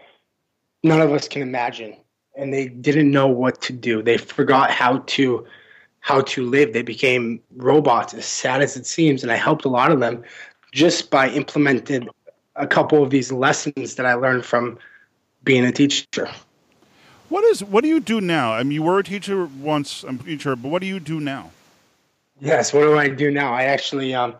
none 0.85 1.01
of 1.01 1.11
us 1.11 1.27
can 1.27 1.41
imagine 1.41 1.95
and 2.37 2.53
they 2.53 2.67
didn't 2.67 3.11
know 3.11 3.27
what 3.27 3.61
to 3.61 3.73
do 3.73 4.01
they 4.01 4.17
forgot 4.17 4.71
how 4.71 4.99
to 5.07 5.45
how 6.05 6.21
to 6.21 6.45
live. 6.45 6.71
They 6.71 6.83
became 6.83 7.41
robots, 7.55 8.13
as 8.13 8.27
sad 8.27 8.61
as 8.61 8.77
it 8.77 8.85
seems, 8.85 9.23
and 9.23 9.31
I 9.31 9.37
helped 9.37 9.65
a 9.65 9.69
lot 9.69 9.91
of 9.91 9.99
them 10.01 10.23
just 10.71 11.09
by 11.09 11.29
implementing 11.29 12.07
a 12.55 12.67
couple 12.67 13.01
of 13.01 13.09
these 13.09 13.31
lessons 13.31 13.95
that 13.95 14.05
I 14.05 14.13
learned 14.13 14.45
from 14.45 14.77
being 15.43 15.65
a 15.65 15.71
teacher. 15.71 16.29
What 17.29 17.43
is 17.45 17.63
what 17.63 17.81
do 17.81 17.87
you 17.87 17.99
do 17.99 18.21
now? 18.21 18.53
I 18.53 18.61
mean, 18.61 18.73
you 18.73 18.83
were 18.83 18.99
a 18.99 19.03
teacher 19.03 19.47
once, 19.47 20.03
I'm 20.03 20.19
teacher, 20.19 20.55
but 20.55 20.69
what 20.69 20.81
do 20.81 20.87
you 20.87 20.99
do 20.99 21.19
now? 21.19 21.49
Yes, 22.39 22.71
what 22.71 22.81
do 22.81 22.99
I 22.99 23.09
do 23.09 23.31
now? 23.31 23.51
I 23.51 23.63
actually, 23.63 24.13
um, 24.13 24.35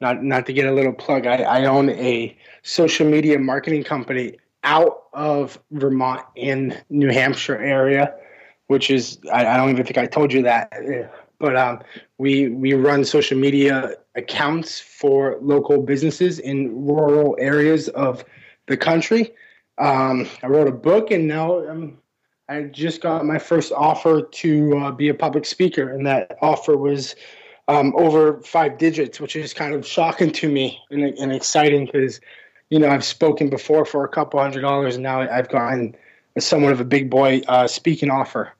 not 0.00 0.22
not 0.22 0.46
to 0.46 0.52
get 0.52 0.66
a 0.66 0.72
little 0.72 0.92
plug, 0.92 1.26
I, 1.26 1.38
I 1.42 1.64
own 1.64 1.90
a 1.90 2.38
social 2.62 3.10
media 3.10 3.40
marketing 3.40 3.82
company 3.82 4.36
out 4.64 5.04
of 5.12 5.58
Vermont 5.70 6.22
in 6.36 6.76
New 6.90 7.10
Hampshire 7.10 7.58
area, 7.58 8.14
which 8.66 8.90
is 8.90 9.18
I, 9.32 9.46
I 9.46 9.56
don't 9.56 9.70
even 9.70 9.84
think 9.84 9.98
I 9.98 10.06
told 10.06 10.32
you 10.32 10.42
that, 10.42 10.72
but 11.38 11.56
um, 11.56 11.80
we 12.18 12.48
we 12.48 12.74
run 12.74 13.04
social 13.04 13.38
media 13.38 13.94
accounts 14.14 14.80
for 14.80 15.38
local 15.40 15.82
businesses 15.82 16.38
in 16.38 16.86
rural 16.86 17.36
areas 17.40 17.88
of 17.90 18.24
the 18.66 18.76
country. 18.76 19.32
Um, 19.78 20.28
I 20.42 20.48
wrote 20.48 20.68
a 20.68 20.72
book, 20.72 21.10
and 21.10 21.28
now 21.28 21.60
I'm 21.66 21.98
I 22.48 22.62
just 22.62 23.02
got 23.02 23.26
my 23.26 23.38
first 23.38 23.72
offer 23.72 24.22
to 24.22 24.78
uh, 24.78 24.90
be 24.90 25.08
a 25.08 25.14
public 25.14 25.44
speaker, 25.44 25.90
and 25.90 26.06
that 26.06 26.38
offer 26.40 26.76
was 26.76 27.14
um, 27.68 27.94
over 27.96 28.40
five 28.40 28.78
digits, 28.78 29.20
which 29.20 29.36
is 29.36 29.52
kind 29.52 29.74
of 29.74 29.86
shocking 29.86 30.32
to 30.32 30.48
me 30.48 30.78
and, 30.90 31.02
and 31.02 31.32
exciting 31.32 31.84
because, 31.84 32.20
you 32.70 32.78
know, 32.78 32.88
I've 32.88 33.04
spoken 33.04 33.48
before 33.48 33.84
for 33.84 34.04
a 34.04 34.08
couple 34.08 34.40
hundred 34.40 34.62
dollars, 34.62 34.96
and 34.96 35.02
now 35.02 35.20
I've 35.20 35.48
gotten 35.48 35.96
somewhat 36.38 36.72
of 36.72 36.80
a 36.80 36.84
big 36.84 37.10
boy 37.10 37.42
uh, 37.48 37.66
speaking 37.66 38.10
offer. 38.10 38.52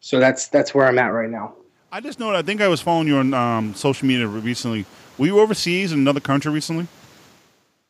So 0.00 0.18
that's 0.18 0.48
that's 0.48 0.74
where 0.74 0.86
I'm 0.86 0.98
at 0.98 1.08
right 1.08 1.30
now. 1.30 1.54
I 1.90 2.00
just 2.00 2.18
know. 2.18 2.26
That 2.26 2.36
I 2.36 2.42
think 2.42 2.60
I 2.60 2.68
was 2.68 2.80
following 2.80 3.08
you 3.08 3.16
on 3.16 3.32
um, 3.34 3.74
social 3.74 4.06
media 4.06 4.26
recently. 4.26 4.84
Were 5.16 5.26
you 5.26 5.40
overseas 5.40 5.92
in 5.92 6.00
another 6.00 6.20
country 6.20 6.52
recently? 6.52 6.88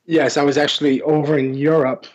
Yes, 0.06 0.36
I 0.36 0.42
was 0.42 0.58
actually 0.58 1.00
over 1.02 1.38
in 1.38 1.54
Europe 1.54 2.06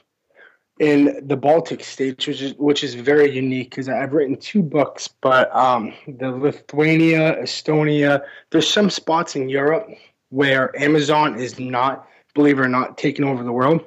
in 0.80 1.20
the 1.28 1.36
Baltic 1.36 1.84
states, 1.84 2.26
which 2.26 2.42
is 2.42 2.54
which 2.54 2.84
is 2.84 2.94
very 2.94 3.30
unique 3.30 3.72
because 3.72 3.90
I've 3.90 4.14
written 4.14 4.38
two 4.38 4.64
books, 4.64 5.08
but 5.08 5.54
um, 5.54 5.94
the 6.08 6.32
Lithuania, 6.32 7.36
Estonia, 7.42 8.24
there's 8.52 8.70
some 8.70 8.90
spots 8.90 9.36
in 9.36 9.50
Europe 9.50 9.90
where 10.30 10.76
Amazon 10.80 11.40
is 11.40 11.60
not, 11.60 12.08
believe 12.34 12.60
it 12.60 12.62
or 12.62 12.70
not, 12.70 12.98
taking 12.98 13.26
over 13.26 13.44
the 13.44 13.52
world, 13.52 13.84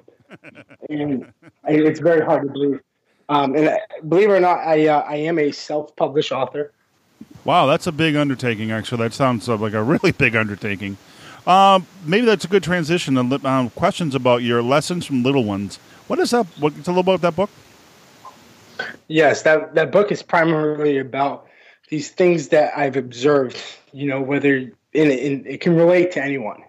and 0.88 1.32
it's 1.66 2.00
very 2.00 2.24
hard 2.24 2.46
to 2.46 2.52
believe. 2.52 2.80
Um, 3.28 3.54
and 3.56 3.78
believe 4.08 4.28
it 4.28 4.32
or 4.32 4.40
not, 4.40 4.58
I 4.58 4.88
uh, 4.88 5.00
I 5.00 5.16
am 5.16 5.38
a 5.38 5.52
self-published 5.52 6.32
author. 6.32 6.72
Wow, 7.44 7.66
that's 7.66 7.86
a 7.86 7.92
big 7.92 8.16
undertaking. 8.16 8.70
Actually, 8.70 9.04
that 9.04 9.14
sounds 9.14 9.48
like 9.48 9.72
a 9.72 9.82
really 9.82 10.12
big 10.24 10.36
undertaking. 10.36 10.96
Um, 11.46 11.86
maybe 12.04 12.26
that's 12.26 12.44
a 12.44 12.48
good 12.48 12.62
transition. 12.62 13.16
Um, 13.16 13.70
questions 13.70 14.14
about 14.14 14.42
your 14.42 14.62
lessons 14.62 15.06
from 15.06 15.22
little 15.22 15.44
ones. 15.44 15.78
What 16.06 16.18
is 16.18 16.30
that? 16.30 16.46
What, 16.58 16.72
tell 16.84 16.94
a 16.94 16.96
little 16.96 17.14
about 17.14 17.20
that 17.22 17.36
book. 17.36 17.50
Yes, 19.08 19.42
that 19.42 19.74
that 19.74 19.92
book 19.92 20.12
is 20.12 20.22
primarily 20.22 20.98
about 20.98 21.46
these 21.88 22.10
things 22.10 22.48
that 22.48 22.76
I've 22.76 22.96
observed. 22.96 23.60
You 23.92 24.08
know, 24.08 24.20
whether 24.20 24.56
in, 24.56 24.72
in 24.92 25.46
it 25.46 25.60
can 25.60 25.76
relate 25.76 26.12
to 26.12 26.22
anyone, 26.22 26.62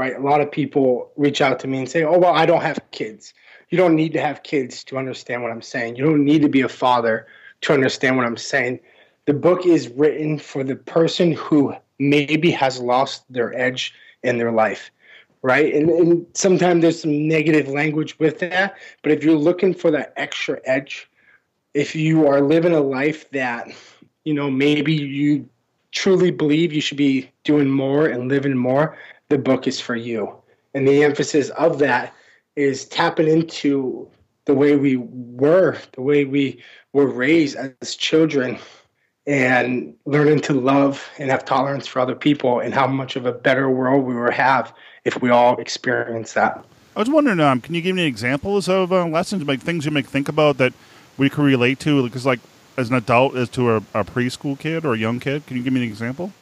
right? 0.00 0.16
A 0.16 0.20
lot 0.20 0.40
of 0.40 0.50
people 0.50 1.12
reach 1.16 1.40
out 1.42 1.60
to 1.60 1.68
me 1.68 1.78
and 1.78 1.88
say, 1.88 2.02
"Oh, 2.02 2.18
well, 2.18 2.34
I 2.34 2.46
don't 2.46 2.62
have 2.62 2.80
kids." 2.90 3.34
You 3.68 3.78
don't 3.78 3.94
need 3.94 4.12
to 4.14 4.20
have 4.20 4.42
kids 4.42 4.82
to 4.84 4.98
understand 4.98 5.42
what 5.42 5.52
I'm 5.52 5.62
saying. 5.62 5.96
You 5.96 6.04
don't 6.04 6.24
need 6.24 6.42
to 6.42 6.48
be 6.48 6.62
a 6.62 6.68
father 6.68 7.26
to 7.60 7.72
understand 7.72 8.16
what 8.16 8.26
I'm 8.26 8.36
saying. 8.36 8.80
The 9.26 9.34
book 9.34 9.66
is 9.66 9.88
written 9.90 10.38
for 10.38 10.64
the 10.64 10.74
person 10.74 11.32
who 11.32 11.74
maybe 11.98 12.50
has 12.50 12.80
lost 12.80 13.30
their 13.30 13.56
edge 13.56 13.94
in 14.22 14.38
their 14.38 14.50
life 14.50 14.90
right? 15.42 15.72
And, 15.74 15.88
and 15.88 16.26
sometimes 16.34 16.82
there's 16.82 17.00
some 17.00 17.26
negative 17.26 17.68
language 17.68 18.18
with 18.18 18.38
that. 18.40 18.76
But 19.02 19.12
if 19.12 19.24
you're 19.24 19.36
looking 19.38 19.74
for 19.74 19.90
that 19.90 20.12
extra 20.16 20.60
edge, 20.64 21.08
if 21.74 21.94
you 21.94 22.26
are 22.26 22.40
living 22.40 22.74
a 22.74 22.80
life 22.80 23.30
that, 23.30 23.68
you 24.24 24.34
know, 24.34 24.50
maybe 24.50 24.92
you 24.92 25.48
truly 25.92 26.30
believe 26.30 26.72
you 26.72 26.80
should 26.80 26.98
be 26.98 27.30
doing 27.44 27.68
more 27.68 28.06
and 28.06 28.28
living 28.28 28.56
more, 28.56 28.96
the 29.30 29.38
book 29.38 29.66
is 29.66 29.80
for 29.80 29.96
you. 29.96 30.36
And 30.74 30.86
the 30.86 31.02
emphasis 31.02 31.48
of 31.50 31.78
that 31.78 32.12
is 32.56 32.84
tapping 32.84 33.28
into 33.28 34.08
the 34.44 34.54
way 34.54 34.76
we 34.76 34.96
were, 34.96 35.78
the 35.92 36.02
way 36.02 36.24
we 36.24 36.62
were 36.92 37.06
raised 37.06 37.56
as 37.80 37.96
children, 37.96 38.58
and 39.26 39.94
learning 40.06 40.40
to 40.40 40.52
love 40.52 41.08
and 41.18 41.30
have 41.30 41.44
tolerance 41.44 41.86
for 41.86 42.00
other 42.00 42.14
people, 42.14 42.60
and 42.60 42.74
how 42.74 42.86
much 42.86 43.16
of 43.16 43.26
a 43.26 43.32
better 43.32 43.70
world 43.70 44.04
we 44.04 44.14
will 44.14 44.32
have 44.32 44.72
if 45.04 45.22
we 45.22 45.30
all 45.30 45.56
experience 45.58 46.32
that. 46.32 46.64
I 46.96 46.98
was 46.98 47.08
wondering, 47.08 47.38
um, 47.38 47.60
can 47.60 47.74
you 47.74 47.82
give 47.82 47.94
me 47.94 48.04
examples 48.04 48.68
of 48.68 48.92
uh, 48.92 49.06
lessons, 49.06 49.44
like 49.44 49.60
things 49.60 49.84
you 49.84 49.92
may 49.92 50.02
think 50.02 50.28
about 50.28 50.58
that 50.58 50.72
we 51.16 51.30
could 51.30 51.44
relate 51.44 51.78
to? 51.80 52.02
Because, 52.02 52.26
like, 52.26 52.40
as 52.76 52.88
an 52.88 52.96
adult, 52.96 53.36
as 53.36 53.48
to 53.50 53.70
a, 53.70 53.76
a, 53.94 54.04
preschool 54.04 54.58
kid 54.58 54.84
or 54.84 54.94
a 54.94 54.98
young 54.98 55.20
kid, 55.20 55.46
can 55.46 55.56
you 55.56 55.62
give 55.62 55.72
me 55.72 55.82
an 55.82 55.88
example? 55.88 56.32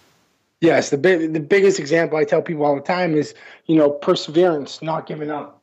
Yes, 0.60 0.90
the 0.90 0.98
big, 0.98 1.32
the 1.32 1.40
biggest 1.40 1.78
example 1.78 2.18
I 2.18 2.24
tell 2.24 2.42
people 2.42 2.64
all 2.64 2.74
the 2.74 2.80
time 2.80 3.14
is, 3.14 3.34
you 3.66 3.76
know, 3.76 3.90
perseverance, 3.90 4.82
not 4.82 5.06
giving 5.06 5.30
up. 5.30 5.62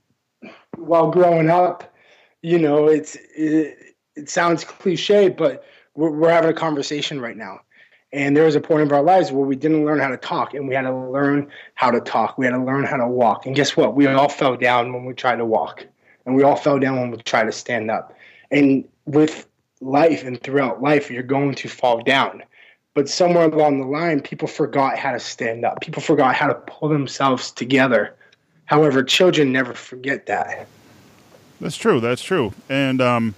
While 0.77 1.11
growing 1.11 1.49
up, 1.49 1.93
you 2.41 2.59
know, 2.59 2.87
it's 2.87 3.15
it, 3.35 3.77
it 4.15 4.29
sounds 4.29 4.63
cliche, 4.63 5.29
but 5.29 5.63
we're, 5.95 6.11
we're 6.11 6.29
having 6.29 6.49
a 6.49 6.53
conversation 6.53 7.19
right 7.19 7.35
now. 7.35 7.59
And 8.13 8.37
there 8.37 8.45
was 8.45 8.55
a 8.55 8.61
point 8.61 8.83
of 8.83 8.93
our 8.93 9.03
lives 9.03 9.31
where 9.31 9.45
we 9.45 9.57
didn't 9.57 9.83
learn 9.83 9.99
how 9.99 10.07
to 10.07 10.17
talk, 10.17 10.53
and 10.53 10.67
we 10.69 10.75
had 10.75 10.83
to 10.83 10.95
learn 10.95 11.49
how 11.73 11.91
to 11.91 11.99
talk. 11.99 12.37
We 12.37 12.45
had 12.45 12.53
to 12.53 12.63
learn 12.63 12.85
how 12.85 12.95
to 12.97 13.07
walk. 13.07 13.45
And 13.45 13.55
guess 13.55 13.75
what? 13.75 13.95
We 13.95 14.07
all 14.07 14.29
fell 14.29 14.55
down 14.55 14.93
when 14.93 15.03
we 15.03 15.13
tried 15.13 15.37
to 15.37 15.45
walk, 15.45 15.85
and 16.25 16.35
we 16.35 16.43
all 16.43 16.55
fell 16.55 16.79
down 16.79 17.01
when 17.01 17.11
we 17.11 17.17
tried 17.17 17.45
to 17.45 17.51
stand 17.51 17.91
up. 17.91 18.15
And 18.51 18.87
with 19.05 19.47
life 19.81 20.23
and 20.23 20.41
throughout 20.41 20.81
life, 20.81 21.11
you're 21.11 21.23
going 21.23 21.55
to 21.55 21.67
fall 21.67 22.01
down. 22.01 22.43
But 22.95 23.07
somewhere 23.07 23.45
along 23.45 23.81
the 23.81 23.87
line, 23.87 24.21
people 24.21 24.47
forgot 24.47 24.97
how 24.97 25.11
to 25.11 25.19
stand 25.19 25.63
up. 25.63 25.81
People 25.81 26.01
forgot 26.01 26.33
how 26.33 26.47
to 26.47 26.55
pull 26.55 26.89
themselves 26.89 27.51
together. 27.51 28.15
However, 28.65 29.03
children 29.03 29.51
never 29.51 29.75
forget 29.75 30.25
that. 30.25 30.65
That's 31.61 31.77
true. 31.77 31.99
That's 31.99 32.23
true. 32.23 32.53
And 32.67 33.01
um, 33.01 33.35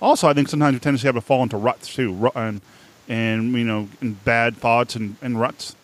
also, 0.00 0.28
I 0.28 0.34
think 0.34 0.48
sometimes 0.48 0.74
we 0.74 0.78
tend 0.78 0.96
to 0.96 1.06
have 1.06 1.16
to 1.16 1.20
fall 1.20 1.42
into 1.42 1.56
ruts 1.56 1.92
too. 1.92 2.30
And 2.36 2.60
and 3.08 3.52
you 3.52 3.64
know 3.64 3.88
and 4.00 4.22
bad 4.24 4.56
thoughts 4.56 4.94
and, 4.94 5.16
and 5.22 5.40
ruts 5.40 5.74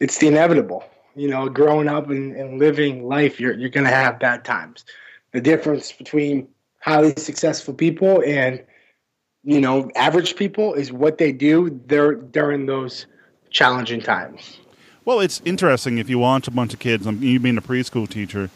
it's 0.00 0.18
the 0.18 0.26
inevitable 0.26 0.84
you 1.14 1.28
know 1.28 1.48
growing 1.48 1.88
up 1.88 2.10
and, 2.10 2.34
and 2.36 2.58
living 2.58 3.06
life 3.06 3.40
you're, 3.40 3.54
you're 3.54 3.70
going 3.70 3.84
to 3.84 3.90
have 3.90 4.18
bad 4.18 4.44
times 4.44 4.84
the 5.32 5.40
difference 5.40 5.92
between 5.92 6.48
highly 6.80 7.14
successful 7.16 7.72
people 7.72 8.22
and 8.26 8.62
you 9.46 9.60
know 9.60 9.90
average 9.96 10.36
people 10.36 10.74
is 10.74 10.92
what 10.92 11.16
they 11.16 11.32
do 11.32 11.80
there 11.86 12.14
during 12.14 12.66
those 12.66 13.06
challenging 13.50 14.00
times 14.00 14.58
well 15.06 15.20
it's 15.20 15.40
interesting 15.46 15.96
if 15.96 16.10
you 16.10 16.18
watch 16.18 16.46
a 16.46 16.50
bunch 16.50 16.74
of 16.74 16.78
kids 16.78 17.06
um, 17.06 17.22
you 17.22 17.40
being 17.40 17.56
a 17.56 17.62
preschool 17.62 18.06
teacher 18.08 18.50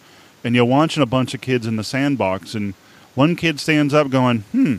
and 0.45 0.55
you're 0.55 0.65
watching 0.65 1.03
a 1.03 1.07
bunch 1.07 1.33
of 1.33 1.41
kids 1.41 1.67
in 1.67 1.77
the 1.77 1.85
sandbox 1.85 2.55
and 2.55 2.75
one 3.15 3.35
kid 3.35 3.59
stands 3.59 3.95
up 3.95 4.11
going 4.11 4.41
hmm 4.53 4.77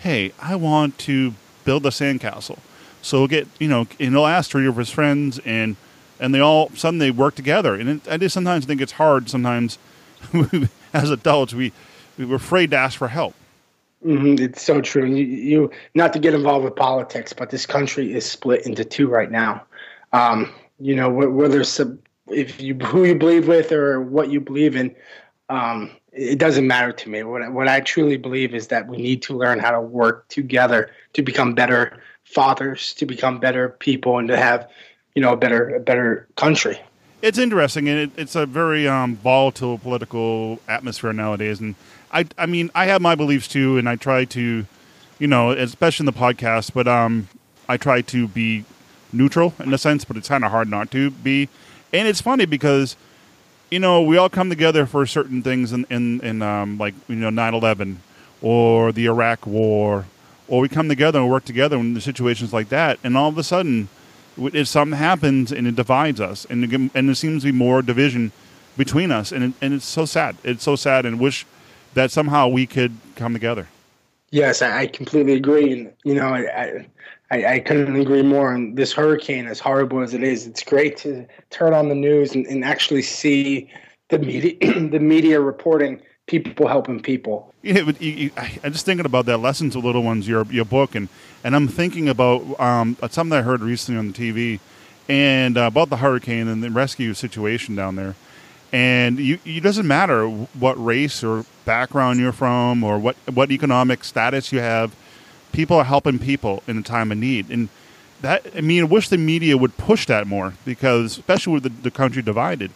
hey 0.00 0.32
i 0.40 0.56
want 0.56 0.98
to 0.98 1.34
build 1.64 1.86
a 1.86 1.90
sandcastle. 1.90 2.58
So 3.00 3.18
we'll 3.18 3.28
get, 3.28 3.48
you 3.58 3.68
know, 3.68 3.86
and 3.98 4.14
he'll 4.14 4.26
ask 4.26 4.50
three 4.50 4.66
of 4.66 4.76
his 4.76 4.90
friends, 4.90 5.40
and 5.44 5.76
and 6.20 6.34
they 6.34 6.40
all 6.40 6.70
suddenly 6.70 7.10
work 7.10 7.34
together. 7.34 7.74
And 7.74 7.88
it, 7.88 8.08
I 8.08 8.16
just 8.16 8.34
sometimes 8.34 8.64
think 8.64 8.80
it's 8.80 8.92
hard. 8.92 9.28
Sometimes, 9.28 9.78
as 10.92 11.10
adults, 11.10 11.54
we 11.54 11.72
we're 12.18 12.36
afraid 12.36 12.70
to 12.70 12.76
ask 12.76 12.98
for 12.98 13.08
help. 13.08 13.34
Mm-hmm. 14.04 14.42
It's 14.42 14.62
so 14.62 14.80
true. 14.80 15.06
You, 15.06 15.24
you, 15.24 15.70
not 15.94 16.12
to 16.14 16.18
get 16.18 16.34
involved 16.34 16.64
with 16.64 16.74
politics, 16.74 17.32
but 17.32 17.50
this 17.50 17.66
country 17.66 18.12
is 18.12 18.28
split 18.28 18.66
into 18.66 18.84
two 18.84 19.08
right 19.08 19.30
now. 19.30 19.62
Um, 20.12 20.52
you 20.80 20.96
know, 20.96 21.08
whether 21.08 21.62
if 22.28 22.60
you 22.60 22.74
who 22.74 23.04
you 23.04 23.14
believe 23.14 23.46
with 23.46 23.70
or 23.70 24.00
what 24.00 24.30
you 24.30 24.40
believe 24.40 24.74
in, 24.74 24.94
um, 25.48 25.90
it 26.12 26.38
doesn't 26.38 26.66
matter 26.66 26.92
to 26.92 27.08
me. 27.08 27.22
What 27.22 27.52
what 27.52 27.68
I 27.68 27.80
truly 27.80 28.16
believe 28.16 28.54
is 28.54 28.68
that 28.68 28.88
we 28.88 28.96
need 28.96 29.22
to 29.22 29.36
learn 29.36 29.58
how 29.58 29.70
to 29.70 29.80
work 29.80 30.28
together 30.28 30.90
to 31.12 31.22
become 31.22 31.54
better 31.54 32.02
fathers, 32.24 32.94
to 32.94 33.06
become 33.06 33.38
better 33.38 33.68
people, 33.68 34.18
and 34.18 34.28
to 34.28 34.36
have 34.36 34.68
you 35.14 35.22
know 35.22 35.32
a 35.32 35.36
better 35.36 35.76
a 35.76 35.80
better 35.80 36.28
country. 36.36 36.78
It's 37.22 37.38
interesting, 37.38 37.88
and 37.88 37.98
it, 37.98 38.10
it's 38.16 38.34
a 38.34 38.46
very 38.46 38.88
um, 38.88 39.14
volatile 39.16 39.78
political 39.78 40.58
atmosphere 40.68 41.12
nowadays. 41.12 41.60
And 41.60 41.76
I, 42.12 42.26
I 42.36 42.46
mean, 42.46 42.70
I 42.74 42.86
have 42.86 43.00
my 43.00 43.14
beliefs 43.14 43.48
too, 43.48 43.78
and 43.78 43.88
I 43.88 43.96
try 43.96 44.24
to, 44.26 44.66
you 45.18 45.26
know, 45.26 45.50
especially 45.50 46.04
in 46.04 46.12
the 46.12 46.18
podcast, 46.18 46.72
but 46.74 46.86
um, 46.86 47.28
I 47.68 47.76
try 47.76 48.02
to 48.02 48.28
be 48.28 48.64
neutral 49.12 49.54
in 49.58 49.72
a 49.72 49.78
sense, 49.78 50.04
but 50.04 50.16
it's 50.16 50.28
kind 50.28 50.44
of 50.44 50.50
hard 50.50 50.68
not 50.68 50.90
to 50.92 51.10
be. 51.10 51.48
And 51.92 52.08
it's 52.08 52.20
funny 52.20 52.46
because 52.46 52.96
you 53.72 53.78
know, 53.78 54.02
we 54.02 54.18
all 54.18 54.28
come 54.28 54.50
together 54.50 54.84
for 54.84 55.06
certain 55.06 55.42
things 55.42 55.72
in, 55.72 55.86
in, 55.88 56.20
in 56.20 56.42
um, 56.42 56.76
like, 56.76 56.92
you 57.08 57.16
know, 57.16 57.30
9 57.30 57.54
11 57.54 58.02
or 58.42 58.92
the 58.92 59.06
Iraq 59.06 59.46
War, 59.46 60.04
or 60.46 60.60
we 60.60 60.68
come 60.68 60.90
together 60.90 61.18
and 61.18 61.30
work 61.30 61.46
together 61.46 61.78
in 61.78 61.94
the 61.94 62.00
situations 62.02 62.52
like 62.52 62.68
that. 62.68 62.98
And 63.02 63.16
all 63.16 63.30
of 63.30 63.38
a 63.38 63.42
sudden, 63.42 63.88
if 64.36 64.68
something 64.68 64.98
happens 64.98 65.52
and 65.52 65.66
it 65.66 65.74
divides 65.74 66.20
us, 66.20 66.44
and 66.50 66.64
it, 66.64 66.90
and 66.94 67.08
there 67.08 67.14
seems 67.14 67.44
to 67.44 67.48
be 67.50 67.56
more 67.56 67.80
division 67.80 68.32
between 68.76 69.10
us, 69.10 69.32
and 69.32 69.42
it, 69.42 69.52
and 69.62 69.72
it's 69.72 69.86
so 69.86 70.04
sad. 70.04 70.36
It's 70.44 70.62
so 70.62 70.76
sad, 70.76 71.06
and 71.06 71.18
wish 71.18 71.46
that 71.94 72.10
somehow 72.10 72.48
we 72.48 72.66
could 72.66 72.92
come 73.16 73.32
together. 73.32 73.68
Yes, 74.30 74.62
I, 74.62 74.80
I 74.80 74.86
completely 74.86 75.34
agree, 75.34 75.72
and 75.72 75.92
you 76.04 76.14
know, 76.14 76.28
I, 76.28 76.86
I, 77.30 77.46
I 77.54 77.58
couldn't 77.60 77.94
agree 77.96 78.22
more. 78.22 78.54
And 78.54 78.76
this 78.76 78.92
hurricane, 78.92 79.46
as 79.46 79.60
horrible 79.60 80.00
as 80.00 80.14
it 80.14 80.22
is, 80.22 80.46
it's 80.46 80.62
great 80.62 80.96
to 80.98 81.26
turn 81.50 81.74
on 81.74 81.88
the 81.88 81.94
news 81.94 82.34
and, 82.34 82.46
and 82.46 82.64
actually 82.64 83.02
see 83.02 83.70
the 84.08 84.18
media, 84.18 84.54
the 84.90 85.00
media 85.00 85.40
reporting 85.40 86.00
people 86.26 86.66
helping 86.66 87.00
people. 87.00 87.52
Yeah, 87.62 87.82
but 87.84 88.00
you, 88.00 88.12
you, 88.12 88.30
I, 88.36 88.58
I'm 88.64 88.72
just 88.72 88.86
thinking 88.86 89.06
about 89.06 89.26
that 89.26 89.38
lessons 89.38 89.76
of 89.76 89.84
little 89.84 90.02
ones, 90.02 90.26
your 90.26 90.44
your 90.46 90.64
book, 90.64 90.94
and 90.94 91.08
and 91.44 91.54
I'm 91.54 91.68
thinking 91.68 92.08
about 92.08 92.58
um, 92.58 92.96
something 93.10 93.36
I 93.36 93.42
heard 93.42 93.60
recently 93.60 93.98
on 93.98 94.12
the 94.12 94.14
TV, 94.14 94.60
and 95.08 95.58
uh, 95.58 95.62
about 95.62 95.90
the 95.90 95.98
hurricane 95.98 96.48
and 96.48 96.62
the 96.62 96.70
rescue 96.70 97.12
situation 97.14 97.76
down 97.76 97.96
there. 97.96 98.14
And 98.72 99.18
you, 99.18 99.38
it 99.44 99.62
doesn't 99.62 99.86
matter 99.86 100.26
what 100.26 100.82
race 100.82 101.22
or 101.22 101.44
background 101.66 102.20
you're 102.20 102.32
from 102.32 102.82
or 102.82 102.98
what 102.98 103.16
what 103.32 103.50
economic 103.50 104.02
status 104.02 104.50
you 104.50 104.60
have. 104.60 104.94
People 105.52 105.76
are 105.76 105.84
helping 105.84 106.18
people 106.18 106.62
in 106.66 106.78
a 106.78 106.82
time 106.82 107.12
of 107.12 107.18
need, 107.18 107.50
and 107.50 107.68
that 108.22 108.46
I 108.56 108.62
mean, 108.62 108.80
I 108.80 108.86
wish 108.86 109.08
the 109.08 109.18
media 109.18 109.58
would 109.58 109.76
push 109.76 110.06
that 110.06 110.26
more 110.26 110.54
because, 110.64 111.18
especially 111.18 111.52
with 111.54 111.62
the, 111.64 111.68
the 111.68 111.90
country 111.90 112.22
divided. 112.22 112.70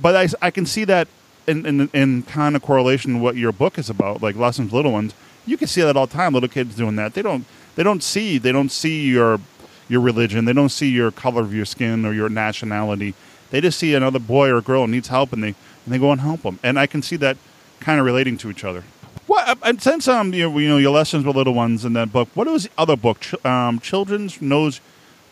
But 0.00 0.16
I, 0.16 0.46
I 0.46 0.50
can 0.50 0.66
see 0.66 0.84
that 0.84 1.06
in, 1.46 1.64
in, 1.64 1.88
in 1.92 2.22
kind 2.24 2.54
of 2.56 2.62
correlation 2.62 3.20
what 3.20 3.36
your 3.36 3.52
book 3.52 3.78
is 3.78 3.88
about, 3.88 4.22
like 4.22 4.36
lessons 4.36 4.72
little 4.72 4.92
ones. 4.92 5.14
You 5.46 5.56
can 5.56 5.66
see 5.66 5.80
that 5.82 5.96
all 5.96 6.06
the 6.06 6.12
time. 6.12 6.34
Little 6.34 6.48
kids 6.48 6.74
doing 6.74 6.96
that. 6.96 7.14
They 7.14 7.22
don't 7.22 7.44
they 7.76 7.82
don't 7.82 8.02
see 8.02 8.38
they 8.38 8.52
don't 8.52 8.70
see 8.70 9.08
your 9.08 9.40
your 9.88 10.00
religion. 10.00 10.44
They 10.44 10.52
don't 10.52 10.68
see 10.68 10.90
your 10.90 11.10
color 11.10 11.42
of 11.42 11.54
your 11.54 11.64
skin 11.64 12.04
or 12.04 12.12
your 12.12 12.28
nationality. 12.28 13.14
They 13.50 13.60
just 13.60 13.78
see 13.78 13.94
another 13.94 14.18
boy 14.18 14.50
or 14.50 14.60
girl 14.60 14.86
needs 14.86 15.08
help, 15.08 15.32
and 15.32 15.42
they 15.42 15.48
and 15.48 15.94
they 15.94 15.98
go 15.98 16.12
and 16.12 16.20
help 16.20 16.42
them. 16.42 16.58
And 16.62 16.78
I 16.78 16.86
can 16.86 17.02
see 17.02 17.16
that 17.16 17.36
kind 17.80 17.98
of 17.98 18.06
relating 18.06 18.36
to 18.38 18.50
each 18.50 18.64
other. 18.64 18.84
What 19.26 19.58
and 19.62 19.80
since 19.82 20.08
um 20.08 20.32
you 20.32 20.50
know, 20.50 20.58
you 20.58 20.68
know 20.68 20.78
your 20.78 20.92
lessons 20.92 21.24
with 21.24 21.36
little 21.36 21.54
ones 21.54 21.84
in 21.84 21.92
that 21.94 22.12
book, 22.12 22.28
what 22.34 22.46
was 22.46 22.64
the 22.64 22.70
other 22.78 22.96
book? 22.96 23.20
Ch- 23.20 23.44
um, 23.44 23.80
Children's 23.80 24.40
knows 24.40 24.80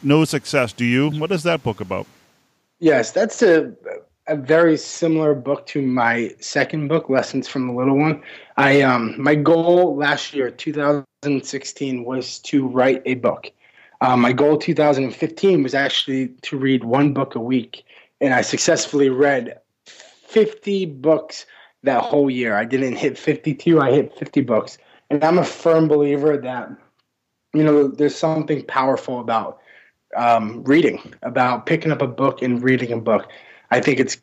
knows 0.02 0.30
success. 0.30 0.72
Do 0.72 0.84
you? 0.84 1.10
What 1.10 1.32
is 1.32 1.42
that 1.44 1.62
book 1.62 1.80
about? 1.80 2.06
Yes, 2.78 3.12
that's 3.12 3.42
a 3.42 3.72
a 4.28 4.36
very 4.36 4.76
similar 4.76 5.34
book 5.34 5.66
to 5.66 5.80
my 5.80 6.34
second 6.40 6.88
book, 6.88 7.08
Lessons 7.08 7.46
from 7.46 7.68
the 7.68 7.72
Little 7.72 7.96
One. 7.96 8.22
I 8.56 8.82
um 8.82 9.14
my 9.20 9.34
goal 9.34 9.96
last 9.96 10.34
year, 10.34 10.50
2016, 10.50 12.04
was 12.04 12.38
to 12.40 12.66
write 12.66 13.02
a 13.06 13.14
book. 13.14 13.50
Um, 14.00 14.20
my 14.20 14.32
goal 14.32 14.58
2015 14.58 15.62
was 15.62 15.74
actually 15.74 16.28
to 16.42 16.58
read 16.58 16.84
one 16.84 17.14
book 17.14 17.34
a 17.34 17.40
week, 17.40 17.84
and 18.20 18.34
I 18.34 18.42
successfully 18.42 19.08
read 19.08 19.58
50 19.86 20.86
books 20.86 21.46
that 21.82 22.02
whole 22.02 22.30
year. 22.30 22.56
I 22.56 22.64
didn't 22.64 22.96
hit 22.96 23.18
52; 23.18 23.80
I 23.80 23.92
hit 23.92 24.16
50 24.18 24.40
books, 24.42 24.78
and 25.10 25.22
I'm 25.22 25.38
a 25.38 25.44
firm 25.44 25.88
believer 25.88 26.36
that 26.36 26.70
you 27.54 27.62
know 27.62 27.88
there's 27.88 28.16
something 28.16 28.64
powerful 28.64 29.20
about 29.20 29.60
um, 30.16 30.62
reading, 30.64 31.14
about 31.22 31.66
picking 31.66 31.92
up 31.92 32.02
a 32.02 32.06
book 32.06 32.42
and 32.42 32.62
reading 32.62 32.92
a 32.92 32.98
book. 32.98 33.28
I 33.70 33.80
think 33.80 33.98
it's 33.98 34.16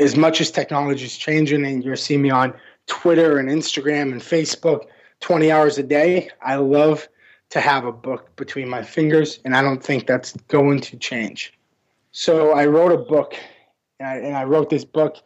as 0.00 0.16
much 0.16 0.40
as 0.40 0.50
technology 0.50 1.04
is 1.04 1.16
changing, 1.16 1.64
and 1.64 1.84
you're 1.84 1.96
seeing 1.96 2.22
me 2.22 2.30
on 2.30 2.54
Twitter 2.86 3.38
and 3.38 3.48
Instagram 3.48 4.12
and 4.12 4.20
Facebook 4.20 4.86
20 5.20 5.50
hours 5.50 5.78
a 5.78 5.82
day. 5.82 6.30
I 6.42 6.56
love 6.56 7.08
to 7.50 7.60
have 7.60 7.84
a 7.84 7.92
book 7.92 8.34
between 8.36 8.68
my 8.68 8.82
fingers, 8.82 9.40
and 9.44 9.56
I 9.56 9.62
don't 9.62 9.82
think 9.82 10.06
that's 10.06 10.32
going 10.48 10.80
to 10.80 10.96
change. 10.96 11.57
So 12.18 12.50
I 12.50 12.66
wrote 12.66 12.90
a 12.90 12.98
book, 12.98 13.36
and 14.00 14.08
I, 14.08 14.16
and 14.16 14.36
I 14.36 14.42
wrote 14.42 14.70
this 14.70 14.84
book 14.84 15.18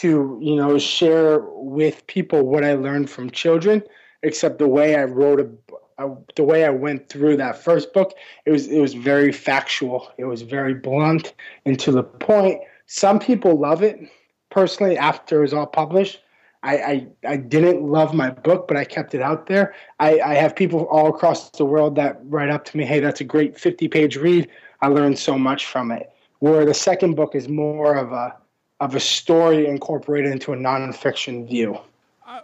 to 0.00 0.36
you 0.42 0.56
know 0.56 0.76
share 0.78 1.38
with 1.38 2.04
people 2.08 2.42
what 2.42 2.64
I 2.64 2.74
learned 2.74 3.08
from 3.08 3.30
children. 3.30 3.84
Except 4.24 4.58
the 4.58 4.66
way 4.66 4.96
I 4.96 5.04
wrote 5.04 5.38
a 5.38 5.48
I, 5.96 6.12
the 6.34 6.42
way 6.42 6.64
I 6.64 6.70
went 6.70 7.08
through 7.08 7.36
that 7.36 7.62
first 7.62 7.92
book, 7.92 8.14
it 8.46 8.50
was 8.50 8.66
it 8.66 8.80
was 8.80 8.94
very 8.94 9.30
factual. 9.30 10.10
It 10.18 10.24
was 10.24 10.42
very 10.42 10.74
blunt 10.74 11.34
and 11.66 11.78
to 11.78 11.92
the 11.92 12.02
point. 12.02 12.60
Some 12.86 13.20
people 13.20 13.56
love 13.56 13.84
it. 13.84 14.00
Personally, 14.50 14.98
after 14.98 15.38
it 15.38 15.42
was 15.42 15.54
all 15.54 15.68
published, 15.68 16.20
I, 16.64 16.76
I, 16.76 17.06
I 17.28 17.36
didn't 17.36 17.84
love 17.84 18.12
my 18.12 18.30
book, 18.30 18.66
but 18.66 18.76
I 18.76 18.84
kept 18.84 19.14
it 19.14 19.22
out 19.22 19.46
there. 19.46 19.72
I, 20.00 20.18
I 20.18 20.34
have 20.34 20.56
people 20.56 20.86
all 20.86 21.10
across 21.10 21.50
the 21.50 21.64
world 21.64 21.94
that 21.94 22.18
write 22.24 22.50
up 22.50 22.64
to 22.66 22.76
me, 22.76 22.84
hey, 22.84 22.98
that's 22.98 23.20
a 23.20 23.24
great 23.24 23.58
50 23.58 23.86
page 23.86 24.16
read. 24.16 24.48
I 24.80 24.88
learned 24.88 25.18
so 25.18 25.38
much 25.38 25.66
from 25.66 25.92
it. 25.92 26.10
Where 26.40 26.64
the 26.64 26.74
second 26.74 27.14
book 27.14 27.34
is 27.34 27.48
more 27.48 27.94
of 27.96 28.12
a 28.12 28.36
of 28.80 28.94
a 28.94 29.00
story 29.00 29.66
incorporated 29.66 30.32
into 30.32 30.52
a 30.52 30.56
nonfiction 30.56 31.48
view. 31.48 31.78
I, 32.26 32.40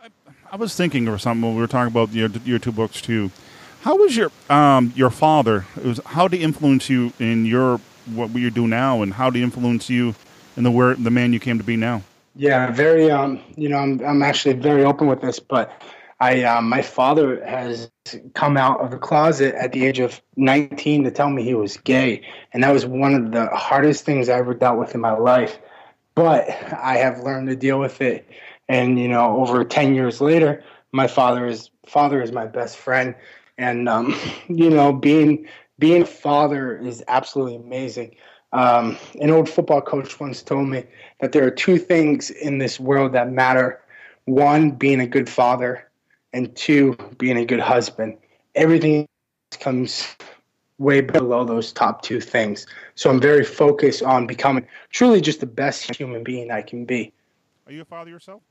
I 0.53 0.57
was 0.57 0.75
thinking 0.75 1.07
of 1.09 1.21
something 1.21 1.43
when 1.43 1.55
we 1.55 1.61
were 1.61 1.67
talking 1.67 1.93
about 1.93 2.13
your 2.13 2.29
your 2.45 2.59
two 2.59 2.73
books 2.73 3.03
too. 3.03 3.31
How 3.83 3.97
was 3.97 4.17
your 4.17 4.31
um 4.49 4.93
your 4.97 5.11
father? 5.11 5.67
Was, 5.85 6.01
how 6.07 6.29
did 6.29 6.39
he 6.39 6.43
influence 6.43 6.89
you 6.89 7.13
in 7.19 7.47
your 7.47 7.81
what 8.07 8.35
you 8.35 8.51
do 8.51 8.67
now, 8.67 9.03
and 9.03 9.15
how 9.15 9.31
did 9.31 9.39
he 9.39 9.45
influence 9.45 9.91
you 9.91 10.15
in 10.57 10.65
the 10.65 10.71
where 10.71 10.95
the 10.95 11.11
man 11.11 11.33
you 11.33 11.41
came 11.41 11.59
to 11.59 11.65
be 11.65 11.77
now? 11.77 12.03
Yeah, 12.37 12.71
very. 12.71 13.11
Um, 13.11 13.41
you 13.57 13.69
know, 13.69 13.79
I'm 13.79 14.01
I'm 14.05 14.23
actually 14.23 14.55
very 14.55 14.85
open 14.85 15.07
with 15.07 15.21
this, 15.21 15.39
but 15.39 15.83
I 16.21 16.43
um, 16.43 16.69
my 16.69 16.83
father 16.83 17.43
has 17.45 17.91
come 18.35 18.57
out 18.57 18.81
of 18.81 18.91
the 18.91 18.99
closet 18.99 19.55
at 19.55 19.73
the 19.73 19.87
age 19.87 19.99
of 20.01 20.21
19 20.37 21.05
to 21.05 21.11
tell 21.11 21.31
me 21.31 21.43
he 21.43 21.55
was 21.55 21.79
gay, 21.79 22.23
and 22.53 22.63
that 22.63 22.73
was 22.73 22.85
one 22.85 23.15
of 23.15 23.33
the 23.33 23.47
hardest 23.49 24.05
things 24.05 24.29
I 24.29 24.39
ever 24.39 24.53
dealt 24.53 24.79
with 24.79 24.95
in 24.95 25.01
my 25.01 25.13
life. 25.13 25.59
But 26.15 26.49
I 26.73 26.97
have 26.99 27.21
learned 27.21 27.49
to 27.49 27.57
deal 27.57 27.81
with 27.81 28.03
it, 28.03 28.29
and 28.69 28.99
you 28.99 29.09
know, 29.09 29.39
over 29.39 29.65
10 29.65 29.95
years 29.95 30.21
later, 30.21 30.63
my 30.93 31.07
father 31.07 31.47
is 31.47 31.71
father 31.87 32.23
is 32.23 32.33
my 32.33 32.47
best 32.47 32.77
friend, 32.77 33.15
and 33.57 33.89
um, 33.89 34.15
you 34.49 34.69
know, 34.69 34.93
being 34.93 35.47
being 35.79 36.03
a 36.03 36.07
father 36.07 36.77
is 36.77 37.03
absolutely 37.09 37.57
amazing. 37.57 38.15
Um, 38.53 38.99
an 39.21 39.31
old 39.31 39.49
football 39.49 39.81
coach 39.81 40.19
once 40.21 40.43
told 40.43 40.69
me 40.69 40.85
that 41.21 41.33
there 41.33 41.47
are 41.47 41.51
two 41.53 41.79
things 41.79 42.31
in 42.31 42.59
this 42.59 42.79
world 42.79 43.13
that 43.13 43.31
matter 43.31 43.81
one, 44.27 44.73
being 44.73 45.01
a 45.01 45.07
good 45.07 45.29
father, 45.29 45.90
and 46.33 46.55
two, 46.57 46.97
being 47.19 47.37
a 47.39 47.45
good 47.45 47.61
husband. 47.61 48.17
Everything 48.55 49.07
comes 49.59 50.07
way 50.79 51.01
below 51.01 51.45
those 51.45 51.73
top 51.73 52.03
two 52.03 52.21
things. 52.21 52.67
So 52.95 53.11
I'm 53.11 53.21
very 53.21 53.45
focused 53.45 54.03
on 54.03 54.27
becoming 54.27 54.67
truly 54.91 55.21
just 55.21 55.41
the 55.41 55.47
best 55.47 55.95
human 55.95 56.25
being 56.25 56.51
I 56.51 56.63
can 56.63 56.85
be. 56.85 57.13
Are 57.67 57.73
you 57.73 57.83
a 57.83 57.85
father 57.85 58.11
yourself? 58.11 58.43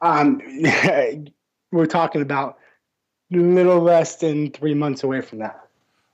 Um, 0.00 0.40
we're 1.72 1.86
talking 1.86 2.22
about 2.22 2.58
a 3.32 3.36
little 3.36 3.80
less 3.80 4.16
than 4.16 4.50
three 4.50 4.74
months 4.74 5.02
away 5.02 5.20
from 5.20 5.38
that. 5.40 5.60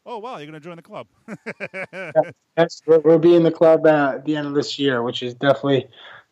Oh 0.06 0.18
wow, 0.18 0.38
you're 0.38 0.46
gonna 0.46 0.60
join 0.60 0.76
the 0.76 0.82
club. 0.82 1.06
yes, 2.56 2.82
we'll 2.86 3.18
be 3.18 3.34
in 3.34 3.42
the 3.42 3.50
club 3.50 3.86
at 3.86 4.24
the 4.24 4.34
end 4.34 4.46
of 4.46 4.54
this 4.54 4.78
year, 4.78 5.02
which 5.02 5.22
is 5.22 5.34
definitely 5.34 5.88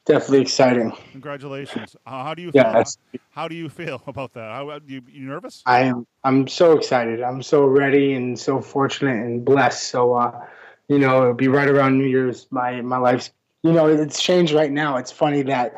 definitely 0.09 0.40
exciting. 0.40 0.92
Congratulations! 1.12 1.94
Uh, 2.05 2.25
how 2.25 2.35
do 2.35 2.42
you 2.42 2.51
feel? 2.51 2.62
Yes. 2.62 2.99
How 3.31 3.47
do 3.47 3.55
you 3.55 3.68
feel 3.68 4.03
about 4.09 4.33
that? 4.33 4.51
How 4.51 4.81
you, 4.87 5.03
you 5.09 5.27
nervous? 5.27 5.62
I 5.66 5.83
am. 5.83 6.07
I'm 6.25 6.49
so 6.49 6.77
excited. 6.77 7.23
I'm 7.23 7.42
so 7.42 7.64
ready 7.64 8.14
and 8.14 8.37
so 8.38 8.61
fortunate 8.61 9.25
and 9.25 9.44
blessed. 9.44 9.85
So, 9.88 10.14
uh, 10.14 10.44
you 10.88 10.99
know, 10.99 11.23
it'll 11.23 11.35
be 11.35 11.49
right 11.49 11.68
around 11.68 11.99
New 11.99 12.07
Year's. 12.07 12.49
My 12.51 12.81
my 12.81 12.99
life's, 12.99 13.31
you 13.62 13.73
know, 13.73 13.87
it's 13.87 14.21
changed 14.21 14.53
right 14.53 14.73
now. 14.73 14.97
It's 14.97 15.12
funny 15.12 15.42
that, 15.42 15.75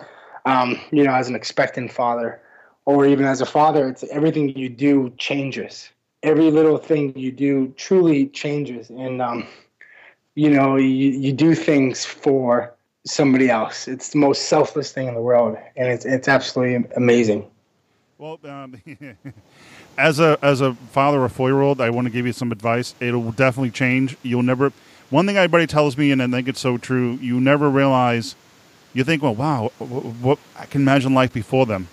um, 0.46 0.80
you 0.90 1.04
know, 1.04 1.12
as 1.12 1.28
an 1.28 1.34
expectant 1.34 1.92
father, 1.92 2.40
or 2.86 3.06
even 3.06 3.26
as 3.26 3.42
a 3.42 3.46
father, 3.46 3.88
it's 3.88 4.04
everything 4.04 4.56
you 4.56 4.70
do 4.70 5.12
changes 5.18 5.90
every 6.22 6.50
little 6.50 6.76
thing 6.78 7.16
you 7.16 7.32
do 7.32 7.68
truly 7.76 8.26
changes 8.28 8.90
and 8.90 9.22
um, 9.22 9.46
you 10.34 10.50
know 10.50 10.76
you, 10.76 11.10
you 11.10 11.32
do 11.32 11.54
things 11.54 12.04
for 12.04 12.74
somebody 13.04 13.48
else. 13.48 13.88
It's 13.88 14.10
the 14.10 14.18
most 14.18 14.46
selfless 14.46 14.92
thing 14.92 15.08
in 15.08 15.14
the 15.14 15.20
world 15.20 15.56
and 15.76 15.88
it's 15.88 16.04
it's 16.04 16.28
absolutely 16.28 16.88
amazing. 16.96 17.46
Well 18.18 18.38
um, 18.44 18.80
as 19.98 20.20
a 20.20 20.38
as 20.42 20.60
a 20.60 20.74
father 20.74 21.24
of 21.24 21.30
a 21.30 21.34
four-year-old 21.34 21.80
i 21.80 21.90
want 21.90 22.06
to 22.06 22.10
give 22.10 22.26
you 22.26 22.32
some 22.32 22.52
advice. 22.52 22.94
It'll 23.00 23.32
definitely 23.32 23.70
change. 23.70 24.16
You'll 24.22 24.42
never 24.42 24.72
one 25.08 25.26
thing 25.26 25.36
everybody 25.36 25.66
tells 25.66 25.96
me 25.96 26.12
and 26.12 26.22
i 26.22 26.28
think 26.28 26.46
it's 26.48 26.60
so 26.60 26.78
true 26.78 27.18
you 27.20 27.40
never 27.40 27.68
realize 27.68 28.36
you 28.92 29.02
think 29.02 29.22
well 29.22 29.34
wow 29.34 29.72
what, 29.78 30.04
what 30.04 30.38
i 30.56 30.66
can 30.66 30.82
imagine 30.82 31.14
life 31.14 31.32
before 31.32 31.66
them. 31.66 31.88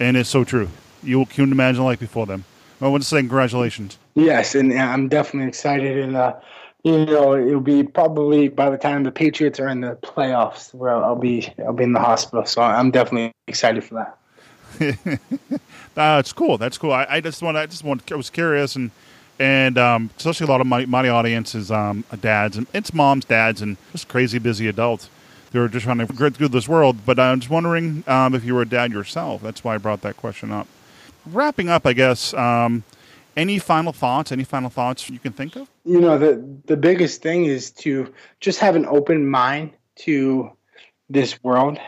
And 0.00 0.16
it's 0.16 0.28
so 0.28 0.42
true. 0.42 0.70
You 1.02 1.24
can 1.26 1.52
imagine 1.52 1.84
life 1.84 2.00
before 2.00 2.26
them. 2.26 2.44
I 2.80 2.88
want 2.88 3.02
to 3.02 3.08
say 3.08 3.18
congratulations. 3.18 3.98
Yes, 4.14 4.54
and 4.54 4.72
I'm 4.72 5.08
definitely 5.08 5.48
excited. 5.48 5.98
And 5.98 6.16
uh, 6.16 6.34
you 6.84 7.06
know, 7.06 7.34
it'll 7.34 7.60
be 7.60 7.82
probably 7.82 8.48
by 8.48 8.68
the 8.68 8.76
time 8.76 9.02
the 9.04 9.10
Patriots 9.10 9.58
are 9.58 9.68
in 9.68 9.80
the 9.80 9.96
playoffs, 9.96 10.72
where 10.74 10.94
I'll 10.94 11.16
be 11.16 11.52
I'll 11.58 11.72
be 11.72 11.84
in 11.84 11.92
the 11.92 12.00
hospital. 12.00 12.44
So 12.44 12.60
I'm 12.60 12.90
definitely 12.90 13.32
excited 13.48 13.82
for 13.82 13.94
that. 13.94 15.20
That's 15.94 16.32
cool. 16.32 16.58
That's 16.58 16.76
cool. 16.76 16.92
I, 16.92 17.06
I 17.08 17.20
just 17.20 17.42
want 17.42 17.56
I 17.56 17.66
just 17.66 17.84
want 17.84 18.10
I 18.12 18.16
was 18.16 18.28
curious 18.28 18.76
and 18.76 18.90
and 19.38 19.78
um, 19.78 20.10
especially 20.16 20.46
a 20.46 20.50
lot 20.50 20.60
of 20.60 20.66
my, 20.66 20.84
my 20.86 21.08
audience 21.08 21.54
is 21.54 21.70
um, 21.70 22.04
dads 22.20 22.56
and 22.56 22.66
it's 22.72 22.92
moms, 22.92 23.24
dads, 23.24 23.62
and 23.62 23.76
just 23.92 24.08
crazy 24.08 24.38
busy 24.38 24.68
adults. 24.68 25.08
They're 25.50 25.68
just 25.68 25.84
trying 25.84 25.98
to 25.98 26.06
get 26.06 26.34
through 26.34 26.48
this 26.48 26.68
world. 26.68 26.98
But 27.06 27.18
I'm 27.18 27.40
just 27.40 27.50
wondering 27.50 28.04
um, 28.06 28.34
if 28.34 28.44
you 28.44 28.54
were 28.54 28.62
a 28.62 28.68
dad 28.68 28.92
yourself. 28.92 29.40
That's 29.42 29.64
why 29.64 29.74
I 29.74 29.78
brought 29.78 30.02
that 30.02 30.16
question 30.16 30.52
up. 30.52 30.68
Wrapping 31.26 31.68
up, 31.68 31.86
I 31.86 31.94
guess. 31.94 32.34
Um, 32.34 32.84
any 33.36 33.58
final 33.58 33.92
thoughts? 33.92 34.32
Any 34.32 34.44
final 34.44 34.70
thoughts 34.70 35.08
you 35.10 35.18
can 35.18 35.32
think 35.32 35.56
of? 35.56 35.68
You 35.84 36.00
know, 36.00 36.18
the 36.18 36.44
the 36.66 36.76
biggest 36.76 37.22
thing 37.22 37.44
is 37.44 37.70
to 37.72 38.12
just 38.40 38.60
have 38.60 38.76
an 38.76 38.86
open 38.86 39.28
mind 39.28 39.72
to 39.96 40.50
this 41.08 41.42
world. 41.42 41.78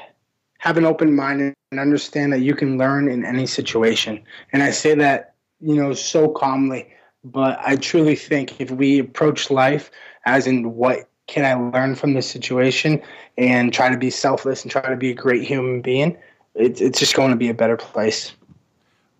Have 0.59 0.76
an 0.76 0.85
open 0.85 1.14
mind 1.14 1.54
and 1.70 1.80
understand 1.80 2.32
that 2.32 2.40
you 2.40 2.54
can 2.54 2.78
learn 2.78 3.09
in 3.09 3.24
any 3.24 3.46
situation. 3.46 4.22
And 4.52 4.62
I 4.62 4.70
say 4.70 4.94
that, 4.94 5.35
you 5.61 5.74
know, 5.74 5.92
so 5.92 6.28
calmly, 6.28 6.88
but 7.24 7.59
I 7.64 7.76
truly 7.76 8.16
think 8.16 8.61
if 8.61 8.70
we 8.70 8.98
approach 8.98 9.50
life 9.50 9.90
as 10.24 10.46
in 10.46 10.74
what 10.74 11.09
can 11.26 11.44
I 11.44 11.54
learn 11.54 11.94
from 11.94 12.14
this 12.14 12.28
situation 12.28 13.02
and 13.37 13.72
try 13.72 13.90
to 13.90 13.98
be 13.98 14.11
selfless 14.11 14.62
and 14.62 14.70
try 14.70 14.88
to 14.88 14.96
be 14.96 15.11
a 15.11 15.14
great 15.14 15.42
human 15.42 15.80
being, 15.82 16.16
it's 16.54 16.80
it's 16.80 16.98
just 16.98 17.14
going 17.14 17.30
to 17.30 17.37
be 17.37 17.48
a 17.48 17.54
better 17.54 17.76
place. 17.76 18.32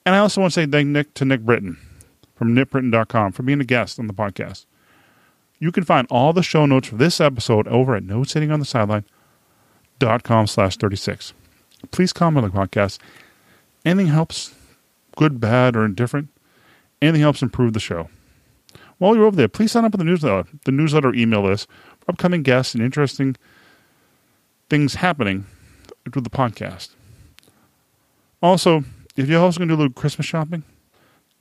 And 0.07 0.15
I 0.15 0.19
also 0.19 0.41
want 0.41 0.55
to 0.55 0.61
say 0.61 0.67
thank 0.67 0.89
Nick 0.89 1.13
to 1.15 1.25
Nick 1.27 1.43
Britton 1.43 1.77
from 2.35 2.55
nickbritton.com 2.55 3.33
for 3.33 3.43
being 3.43 3.61
a 3.61 3.65
guest 3.65 3.99
on 3.99 4.07
the 4.07 4.15
podcast. 4.15 4.65
You 5.59 5.73
can 5.73 5.85
find 5.85 6.07
all 6.11 6.33
the 6.33 6.43
show 6.43 6.65
notes 6.65 6.89
for 6.89 6.97
this 6.97 7.21
episode 7.21 7.69
over 7.69 7.95
at 7.95 8.05
nosittingonthesideline.com 8.05 10.47
slash 10.47 10.77
36. 10.77 11.35
Please 11.91 12.13
comment 12.13 12.45
on 12.45 12.51
the 12.51 12.59
podcast. 12.59 12.99
Anything 13.85 14.07
helps, 14.07 14.55
good, 15.17 15.41
bad, 15.41 15.77
or 15.77 15.85
indifferent. 15.85 16.29
Anything 17.03 17.21
helps 17.21 17.43
improve 17.43 17.75
the 17.75 17.81
show. 17.81 18.09
While 18.99 19.15
you're 19.15 19.27
over 19.27 19.37
there, 19.37 19.49
please 19.49 19.73
sign 19.73 19.85
up 19.85 19.93
for 19.93 19.99
the 19.99 20.05
newsletter, 20.05 20.49
the 20.65 20.73
newsletter 20.73 21.15
email 21.15 21.43
list 21.43 21.69
for 22.01 22.13
upcoming 22.13 22.43
guests 22.43 22.75
and 22.75 22.83
interesting 22.83 23.37
things 24.69 24.97
happening 24.97 25.47
with 26.15 26.25
the 26.25 26.31
podcast. 26.31 26.91
Also, 28.43 28.85
if 29.17 29.29
you're 29.29 29.41
also 29.41 29.59
going 29.59 29.69
to 29.69 29.75
do 29.75 29.81
a 29.81 29.83
little 29.83 29.93
Christmas 29.93 30.27
shopping 30.27 30.63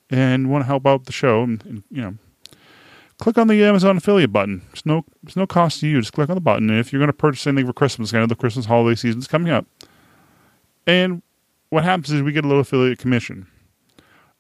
and 0.10 0.50
want 0.50 0.64
to 0.64 0.68
help 0.68 0.86
out 0.86 1.06
the 1.06 1.12
show, 1.12 1.44
and, 1.44 1.64
and, 1.66 1.84
you 1.92 2.02
know, 2.02 2.16
click 3.20 3.38
on 3.38 3.48
the 3.48 3.64
Amazon 3.64 3.98
affiliate 3.98 4.32
button. 4.32 4.62
It's 4.72 4.86
no, 4.86 5.06
it's 5.24 5.36
no 5.36 5.46
cost 5.46 5.82
to 5.82 5.88
you. 5.88 6.00
Just 6.00 6.14
click 6.14 6.30
on 6.30 6.36
the 6.36 6.42
button, 6.42 6.70
and 6.70 6.80
if 6.80 6.92
you're 6.92 7.00
going 7.00 7.08
to 7.08 7.14
purchase 7.14 7.46
anything 7.46 7.68
for 7.68 7.74
Christmas, 7.74 8.12
kind 8.12 8.24
of 8.24 8.30
the 8.30 8.36
Christmas 8.36 8.66
holiday 8.66 8.96
season 8.96 9.20
is 9.20 9.28
coming 9.28 9.52
up, 9.52 9.66
and 10.86 11.22
what 11.70 11.84
happens 11.84 12.12
is 12.12 12.22
we 12.22 12.32
get 12.32 12.46
a 12.46 12.48
little 12.48 12.62
affiliate 12.62 13.00
commission. 13.00 13.48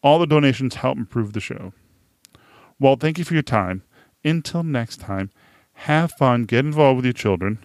All 0.01 0.19
the 0.19 0.27
donations 0.27 0.75
help 0.75 0.97
improve 0.97 1.33
the 1.33 1.39
show. 1.39 1.73
Well, 2.79 2.95
thank 2.95 3.17
you 3.17 3.25
for 3.25 3.33
your 3.33 3.43
time. 3.43 3.83
Until 4.23 4.63
next 4.63 4.97
time, 4.97 5.31
have 5.73 6.11
fun, 6.13 6.45
get 6.45 6.65
involved 6.65 6.97
with 6.97 7.05
your 7.05 7.13
children. 7.13 7.59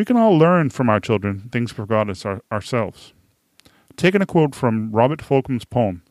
We 0.00 0.06
can 0.06 0.16
all 0.16 0.38
learn 0.38 0.70
from 0.70 0.88
our 0.88 0.98
children 0.98 1.50
things 1.52 1.72
we 1.72 1.84
forgot 1.84 2.24
our, 2.24 2.40
ourselves. 2.50 3.12
Taking 3.96 4.22
a 4.22 4.26
quote 4.26 4.54
from 4.54 4.90
Robert 4.92 5.20
Fulghum's 5.20 5.66
poem, 5.66 6.02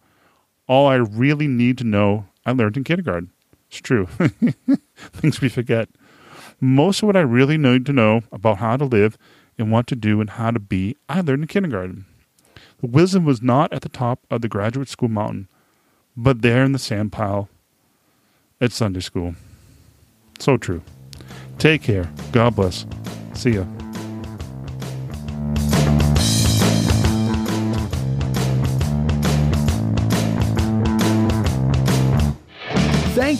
All 0.67 0.85
I 0.85 0.93
Really 0.97 1.47
Need 1.47 1.79
to 1.79 1.83
Know, 1.83 2.27
I 2.45 2.51
Learned 2.51 2.77
in 2.77 2.83
Kindergarten. 2.83 3.31
It's 3.67 3.81
true. 3.81 4.05
things 5.11 5.41
we 5.41 5.49
forget. 5.49 5.89
Most 6.61 7.01
of 7.01 7.07
what 7.07 7.15
I 7.15 7.21
really 7.21 7.57
need 7.57 7.87
to 7.87 7.91
know 7.91 8.21
about 8.31 8.59
how 8.59 8.77
to 8.77 8.85
live 8.85 9.17
and 9.57 9.71
what 9.71 9.87
to 9.87 9.95
do 9.95 10.21
and 10.21 10.29
how 10.29 10.51
to 10.51 10.59
be, 10.59 10.95
I 11.09 11.21
learned 11.21 11.41
in 11.41 11.47
kindergarten. 11.47 12.05
The 12.81 12.87
wisdom 12.87 13.25
was 13.25 13.41
not 13.41 13.73
at 13.73 13.81
the 13.81 13.89
top 13.89 14.19
of 14.29 14.41
the 14.41 14.47
graduate 14.47 14.89
school 14.89 15.09
mountain, 15.09 15.47
but 16.15 16.43
there 16.43 16.63
in 16.63 16.73
the 16.73 16.77
sand 16.77 17.11
pile 17.11 17.49
at 18.61 18.71
Sunday 18.71 18.99
school. 18.99 19.33
So 20.37 20.57
true. 20.57 20.83
Take 21.57 21.81
care. 21.81 22.11
God 22.31 22.55
bless. 22.55 22.85
See 23.33 23.53
ya. 23.53 23.65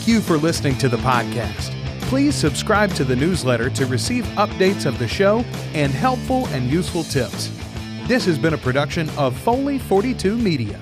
You 0.10 0.22
for 0.22 0.38
listening 0.38 0.76
to 0.76 0.90
the 0.90 0.98
podcast. 0.98 1.70
Please 2.02 2.34
subscribe 2.34 2.92
to 2.96 3.04
the 3.04 3.16
newsletter 3.16 3.70
to 3.70 3.86
receive 3.86 4.26
updates 4.38 4.88
of 4.88 4.98
the 4.98 5.08
show 5.08 5.42
and 5.74 5.92
helpful 5.92 6.48
and 6.48 6.68
useful 6.70 7.04
tips. 7.04 7.52
This 8.08 8.26
has 8.26 8.40
been 8.40 8.56
a 8.56 8.58
production 8.58 9.08
of 9.12 9.38
Foley 9.38 9.78
42 9.78 10.36
Media. 10.36 10.80